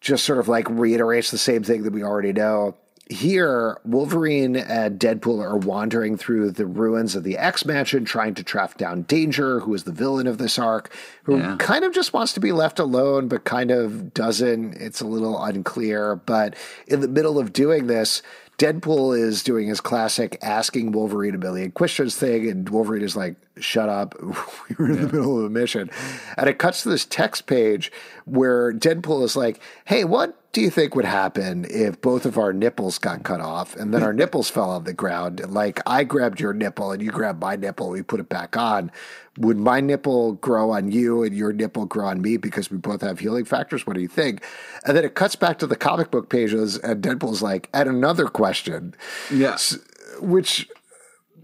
[0.00, 2.76] just sort of like reiterates the same thing that we already know
[3.10, 8.42] here, Wolverine and Deadpool are wandering through the ruins of the X Mansion, trying to
[8.42, 10.90] track down Danger, who is the villain of this arc,
[11.24, 11.56] who yeah.
[11.58, 14.74] kind of just wants to be left alone, but kind of doesn't.
[14.74, 16.16] It's a little unclear.
[16.16, 18.22] But in the middle of doing this,
[18.56, 23.34] Deadpool is doing his classic asking Wolverine a million questions thing, and Wolverine is like,
[23.58, 24.14] shut up.
[24.22, 25.00] we were in yeah.
[25.02, 25.90] the middle of a mission.
[26.36, 27.92] And it cuts to this text page
[28.24, 32.52] where Deadpool is like, hey, what do you think would happen if both of our
[32.52, 35.40] nipples got cut off and then our nipples fell on the ground?
[35.40, 38.56] And like I grabbed your nipple and you grabbed my nipple, we put it back
[38.56, 38.90] on.
[39.38, 43.00] Would my nipple grow on you and your nipple grow on me because we both
[43.00, 43.84] have healing factors?
[43.84, 44.44] What do you think?
[44.84, 48.26] And then it cuts back to the comic book pages and Deadpool's like, and another
[48.26, 48.94] question.
[49.32, 49.76] Yes.
[50.20, 50.68] Which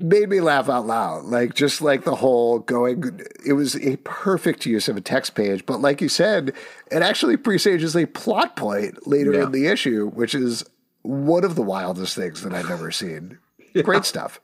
[0.01, 1.25] made me laugh out loud.
[1.25, 5.65] Like just like the whole going, it was a perfect use of a text page.
[5.67, 6.53] But like you said,
[6.91, 9.45] it actually presages a plot point later yeah.
[9.45, 10.65] in the issue, which is
[11.03, 13.39] one of the wildest things that I've ever seen.
[13.73, 13.83] Yeah.
[13.83, 14.41] Great stuff.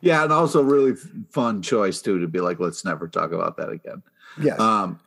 [0.00, 0.96] Yeah, and also really
[1.30, 4.02] fun choice too to be like, let's never talk about that again.
[4.42, 4.58] Yes.
[4.58, 4.98] Um,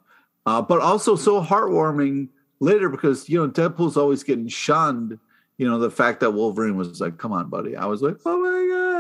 [0.46, 2.30] uh, but also so heartwarming
[2.62, 5.20] later because you know Deadpool's always getting shunned.
[5.58, 8.38] You know the fact that Wolverine was like, "Come on, buddy," I was like, "Oh
[8.38, 8.93] my god."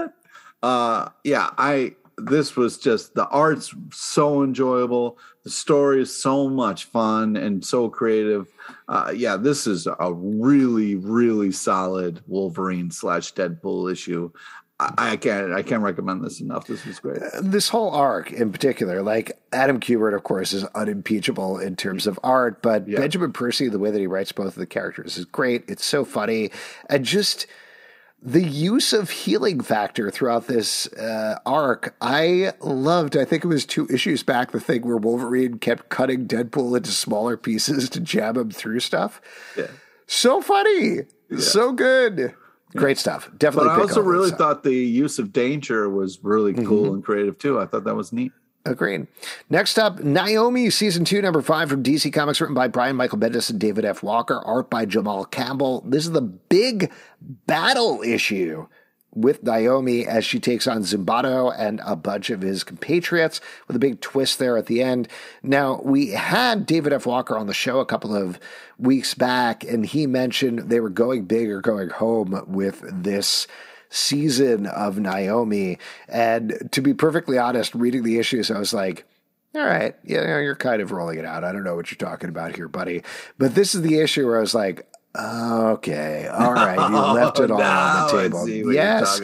[0.63, 5.17] Uh, yeah, I this was just the art's so enjoyable.
[5.43, 8.47] The story is so much fun and so creative.
[8.87, 14.31] Uh, yeah, this is a really, really solid Wolverine slash Deadpool issue.
[14.79, 16.67] I, can't I can't recommend this enough.
[16.67, 17.21] This was great.
[17.21, 22.07] Uh, this whole arc in particular, like Adam Kubert, of course, is unimpeachable in terms
[22.07, 22.99] of art, but yeah.
[22.99, 25.63] Benjamin Percy, the way that he writes both of the characters is great.
[25.67, 26.51] It's so funny,
[26.89, 27.47] and just
[28.25, 33.17] the use of healing factor throughout this uh, arc, I loved.
[33.17, 36.91] I think it was two issues back, the thing where Wolverine kept cutting Deadpool into
[36.91, 39.21] smaller pieces to jab him through stuff.
[39.57, 39.67] Yeah.
[40.07, 41.01] So funny.
[41.29, 41.39] Yeah.
[41.39, 42.33] So good.
[42.75, 43.29] Great stuff.
[43.37, 43.69] Definitely.
[43.69, 46.93] But I also really thought the use of danger was really cool mm-hmm.
[46.95, 47.59] and creative too.
[47.59, 48.31] I thought that was neat.
[48.65, 49.07] Agreed.
[49.49, 53.49] Next up, Naomi, season two, number five from DC Comics, written by Brian Michael Bendis
[53.49, 54.01] and David F.
[54.01, 55.81] Walker, art by Jamal Campbell.
[55.85, 56.89] This is the big
[57.21, 58.67] battle issue
[59.13, 63.79] with Naomi as she takes on Zumbado and a bunch of his compatriots with a
[63.79, 65.09] big twist there at the end.
[65.43, 67.05] Now, we had David F.
[67.05, 68.39] Walker on the show a couple of
[68.77, 73.45] weeks back, and he mentioned they were going big or going home with this
[73.93, 75.77] season of Naomi.
[76.07, 79.05] And to be perfectly honest, reading the issues, I was like,
[79.55, 81.43] all right, yeah, you're kind of rolling it out.
[81.43, 83.03] I don't know what you're talking about here, buddy.
[83.37, 87.51] But this is the issue where I was like, okay, all right, you left it
[87.51, 88.73] all on the table.
[88.73, 89.21] Yes,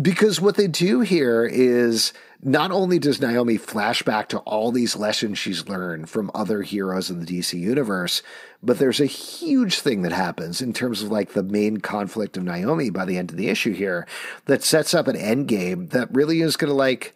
[0.00, 2.12] because what they do here is
[2.42, 7.10] not only does Naomi flash back to all these lessons she's learned from other heroes
[7.10, 8.22] in the DC universe,
[8.62, 12.42] but there's a huge thing that happens in terms of like the main conflict of
[12.42, 14.06] Naomi by the end of the issue here
[14.46, 17.14] that sets up an end game that really is going to like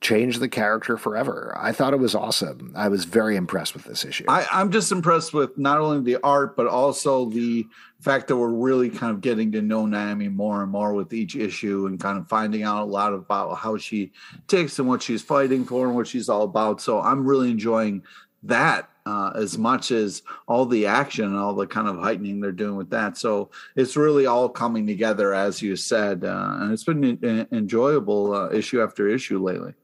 [0.00, 1.56] change the character forever.
[1.58, 2.72] I thought it was awesome.
[2.76, 4.24] I was very impressed with this issue.
[4.28, 7.66] I, am just impressed with not only the art, but also the
[8.00, 11.34] fact that we're really kind of getting to know Naomi more and more with each
[11.34, 14.12] issue and kind of finding out a lot about how she
[14.48, 16.80] takes and what she's fighting for and what she's all about.
[16.80, 18.02] So I'm really enjoying
[18.42, 22.52] that uh, as much as all the action and all the kind of heightening they're
[22.52, 23.16] doing with that.
[23.16, 28.34] So it's really all coming together, as you said, uh, and it's been an enjoyable
[28.34, 29.74] uh, issue after issue lately.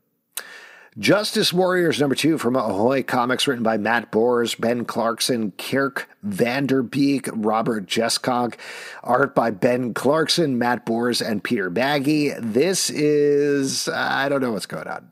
[0.98, 7.30] Justice Warriors number two from Ahoy Comics, written by Matt Bors, Ben Clarkson, Kirk Vanderbeek,
[7.32, 8.54] Robert Jeskog,
[9.02, 12.34] art by Ben Clarkson, Matt Bors, and Peter Bagge.
[12.40, 15.10] This is, I don't know what's going on.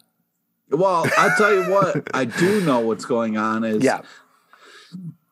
[0.71, 4.03] Well, I'll tell you what, I do know what's going on is yeah.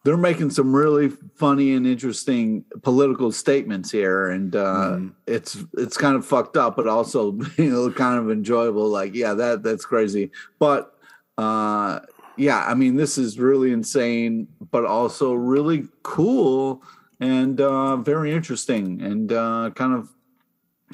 [0.09, 5.13] They're making some really funny and interesting political statements here, and uh, mm.
[5.27, 8.89] it's it's kind of fucked up, but also you know kind of enjoyable.
[8.89, 10.95] Like, yeah, that that's crazy, but
[11.37, 12.01] uh,
[12.39, 16.83] yeah, I mean, this is really insane, but also really cool
[17.21, 20.09] and uh, very interesting, and uh, kind of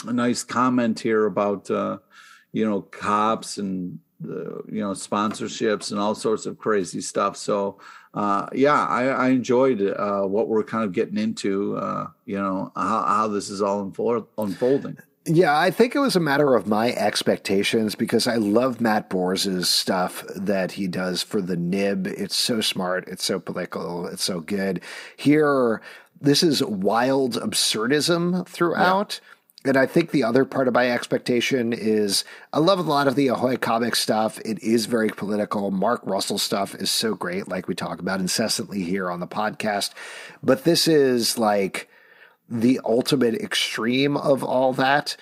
[0.09, 1.99] a nice comment here about uh,
[2.53, 7.37] you know cops and the you know sponsorships and all sorts of crazy stuff.
[7.37, 7.79] So
[8.15, 11.77] uh, yeah, I, I enjoyed uh, what we're kind of getting into.
[11.77, 14.99] Uh, you know how, how this is all unfold, unfolding.
[15.27, 19.71] Yeah, I think it was a matter of my expectations because I love Matt Bors's
[19.71, 22.07] stuff that he does for the nib.
[22.07, 24.83] It's so smart, it's so political, it's so good.
[25.17, 25.81] Here,
[26.21, 29.21] this is wild absurdism throughout.
[29.23, 29.29] Yeah
[29.65, 33.15] and I think the other part of my expectation is I love a lot of
[33.15, 34.39] the Ahoy comic stuff.
[34.45, 35.71] It is very political.
[35.71, 39.93] Mark Russell stuff is so great, like we talk about incessantly here on the podcast.
[40.43, 41.89] But this is like
[42.49, 45.17] the ultimate extreme of all that.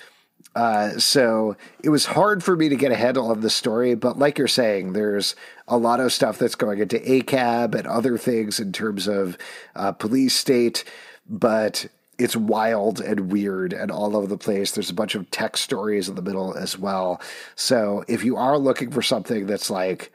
[0.56, 4.18] Uh, so it was hard for me to get a handle on the story, but
[4.18, 5.36] like you're saying, there's
[5.68, 9.38] a lot of stuff that's going into ACAB and other things in terms of
[9.76, 10.84] uh, police state.
[11.26, 11.86] But
[12.22, 14.70] it's wild and weird and all over the place.
[14.70, 17.20] There's a bunch of tech stories in the middle as well.
[17.56, 20.12] So if you are looking for something that's like,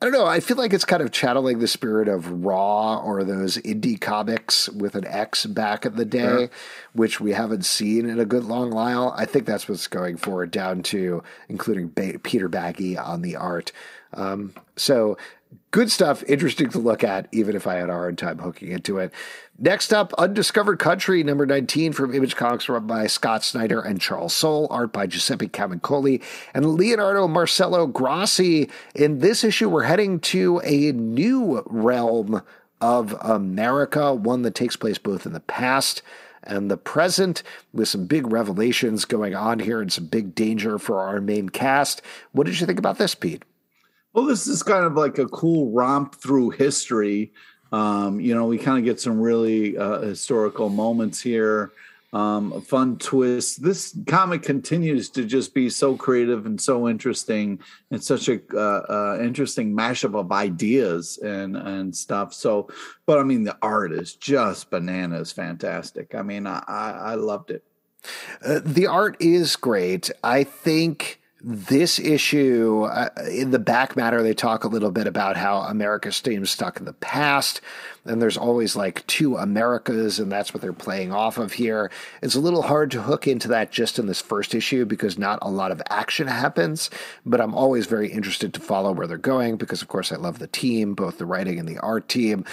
[0.00, 3.24] I don't know, I feel like it's kind of channeling the spirit of Raw or
[3.24, 6.46] those indie comics with an X back in the day, yeah.
[6.92, 9.14] which we haven't seen in a good long while.
[9.16, 13.72] I think that's what's going for, down to including ba- Peter Bagge on the art.
[14.12, 15.16] Um, so
[15.70, 18.98] good stuff, interesting to look at, even if I had a hard time hooking into
[18.98, 19.12] it.
[19.58, 24.34] Next up, Undiscovered Country, number 19 from Image Comics, run by Scott Snyder and Charles
[24.34, 28.68] Soule, art by Giuseppe Camuncoli and Leonardo Marcello Grossi.
[28.94, 32.42] In this issue, we're heading to a new realm
[32.82, 36.02] of America, one that takes place both in the past
[36.42, 37.42] and the present,
[37.72, 42.02] with some big revelations going on here and some big danger for our main cast.
[42.32, 43.42] What did you think about this, Pete?
[44.12, 47.32] Well, this is kind of like a cool romp through history
[47.72, 51.72] um, you know, we kind of get some really uh, historical moments here.
[52.12, 53.62] um, fun twist.
[53.62, 57.58] This comic continues to just be so creative and so interesting.
[57.90, 58.58] It's such a uh,
[58.88, 62.32] uh, interesting mashup of ideas and and stuff.
[62.32, 62.68] So,
[63.04, 66.14] but I mean, the art is just bananas, fantastic.
[66.14, 67.64] I mean, I I, I loved it.
[68.42, 70.10] Uh, the art is great.
[70.22, 75.36] I think this issue, uh, in the back matter, they talk a little bit about
[75.36, 77.60] how America seems stuck in the past,
[78.06, 81.90] and there's always like two Americas, and that's what they're playing off of here.
[82.22, 85.38] It's a little hard to hook into that just in this first issue because not
[85.42, 86.90] a lot of action happens,
[87.24, 90.38] but I'm always very interested to follow where they're going because, of course, I love
[90.38, 92.44] the team, both the writing and the art team.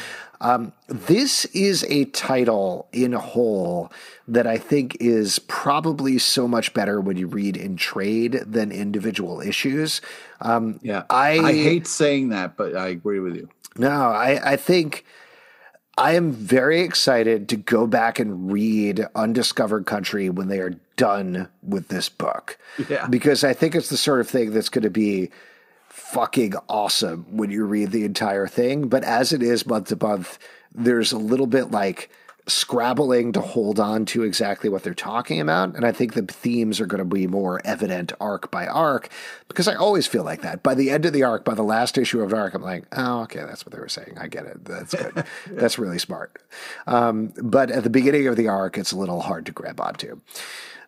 [0.41, 3.91] Um, this is a title in whole
[4.27, 9.39] that I think is probably so much better when you read in trade than individual
[9.39, 10.01] issues.
[10.41, 13.47] Um, yeah, I, I hate saying that, but I agree with you.
[13.77, 15.05] No, I, I think
[15.97, 21.49] I am very excited to go back and read Undiscovered Country when they are done
[21.61, 22.57] with this book.
[22.89, 23.07] Yeah.
[23.07, 25.29] Because I think it's the sort of thing that's going to be
[25.89, 28.87] fucking awesome when you read the entire thing.
[28.87, 30.39] But as it is month to month,
[30.73, 32.09] there's a little bit like
[32.45, 35.75] scrabbling to hold on to exactly what they're talking about.
[35.75, 39.09] And I think the themes are going to be more evident arc by arc
[39.47, 40.61] because I always feel like that.
[40.61, 43.21] By the end of the arc, by the last issue of arc, I'm like, oh,
[43.21, 44.17] okay, that's what they were saying.
[44.19, 44.65] I get it.
[44.65, 45.25] That's good.
[45.51, 46.41] that's really smart.
[46.85, 50.19] Um, but at the beginning of the arc, it's a little hard to grab onto.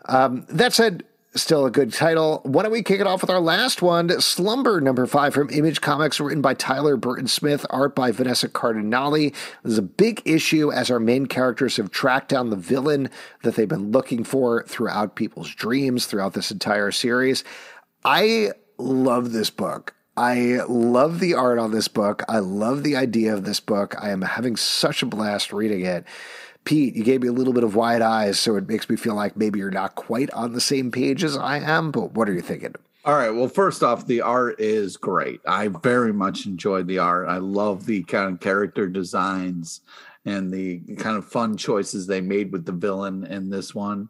[0.07, 1.03] Um, that said,
[1.35, 2.39] Still a good title.
[2.43, 4.21] Why don't we kick it off with our last one?
[4.21, 9.33] Slumber, number five from Image Comics, written by Tyler Burton Smith, art by Vanessa Cardinali.
[9.61, 13.09] This is a big issue as our main characters have tracked down the villain
[13.43, 17.43] that they've been looking for throughout people's dreams throughout this entire series.
[18.05, 19.93] I love this book.
[20.15, 22.23] I love the art on this book.
[22.29, 23.93] I love the idea of this book.
[24.01, 26.05] I am having such a blast reading it.
[26.65, 29.13] Pete, you gave me a little bit of wide eyes, so it makes me feel
[29.15, 31.91] like maybe you're not quite on the same page as I am.
[31.91, 32.75] But what are you thinking?
[33.05, 33.29] All right.
[33.29, 35.39] Well, first off, the art is great.
[35.47, 37.29] I very much enjoyed the art.
[37.29, 39.81] I love the kind of character designs
[40.25, 44.09] and the kind of fun choices they made with the villain in this one.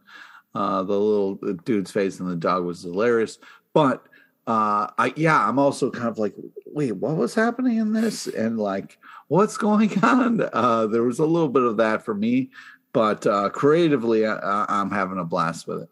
[0.53, 1.35] Uh, the little
[1.65, 3.37] dude's face and the dog was hilarious.
[3.73, 4.05] But
[4.47, 6.33] uh, I yeah, I'm also kind of like,
[6.65, 8.27] wait, what was happening in this?
[8.27, 8.97] And like,
[9.27, 10.41] what's going on?
[10.53, 12.51] Uh, there was a little bit of that for me,
[12.93, 15.89] but uh, creatively, I, I'm having a blast with it.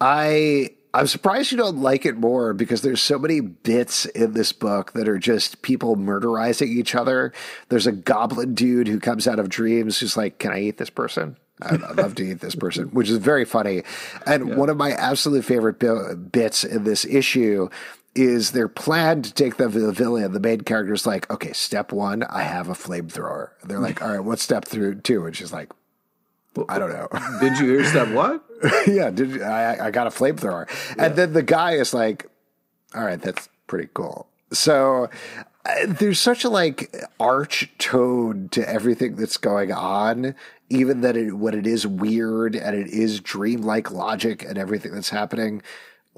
[0.00, 4.52] I I'm surprised you don't like it more because there's so many bits in this
[4.52, 7.32] book that are just people murderizing each other.
[7.68, 10.90] There's a goblin dude who comes out of dreams who's like, "Can I eat this
[10.90, 13.82] person?" I'd, love to eat this person, which is very funny.
[14.26, 14.54] And yeah.
[14.56, 15.78] one of my absolute favorite
[16.30, 17.68] bits in this issue
[18.14, 20.32] is their plan to take the, the villain.
[20.32, 23.50] The main character's like, okay, step one, I have a flamethrower.
[23.64, 25.26] They're like, all right, what's step through two?
[25.26, 25.72] And she's like,
[26.68, 27.08] I don't know.
[27.40, 28.44] Did you hear step what?
[28.86, 30.68] yeah, did I, I got a flamethrower.
[30.96, 31.06] Yeah.
[31.06, 32.30] And then the guy is like,
[32.94, 34.28] all right, that's pretty cool.
[34.52, 35.10] So
[35.66, 40.34] uh, there's such a like arch tone to everything that's going on,
[40.70, 45.10] even that it, when it is weird and it is dreamlike logic and everything that's
[45.10, 45.60] happening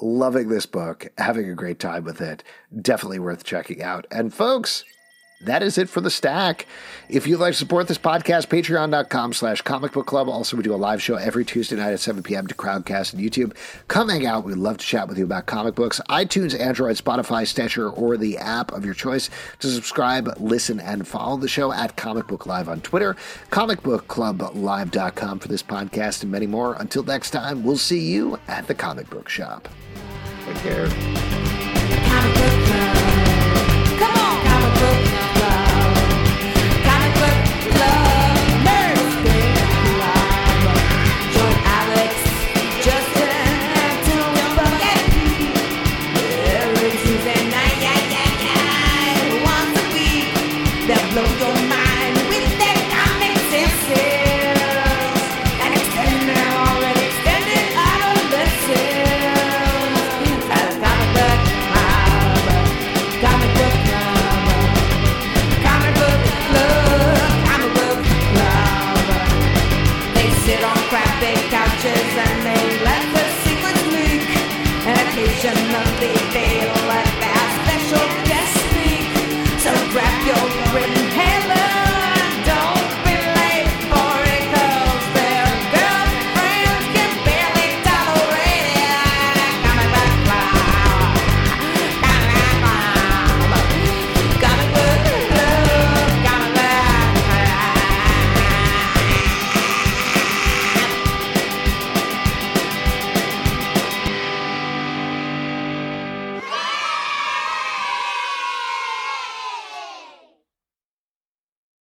[0.01, 2.43] loving this book, having a great time with it.
[2.81, 4.07] Definitely worth checking out.
[4.11, 4.85] And folks,
[5.41, 6.67] that is it for the stack.
[7.09, 10.29] If you'd like to support this podcast, patreon.com slash comic book club.
[10.29, 12.47] Also, we do a live show every Tuesday night at 7 p.m.
[12.47, 13.57] to Crowdcast and YouTube.
[13.89, 14.45] Come hang out.
[14.45, 16.01] We'd love to chat with you about comic books.
[16.09, 19.31] iTunes, Android, Spotify, Stitcher, or the app of your choice
[19.61, 23.15] to subscribe, listen, and follow the show at Comic Book Live on Twitter,
[23.51, 26.75] comicbookclublive.com for this podcast, and many more.
[26.75, 29.69] Until next time, we'll see you at the comic book shop.
[30.45, 30.87] Take care.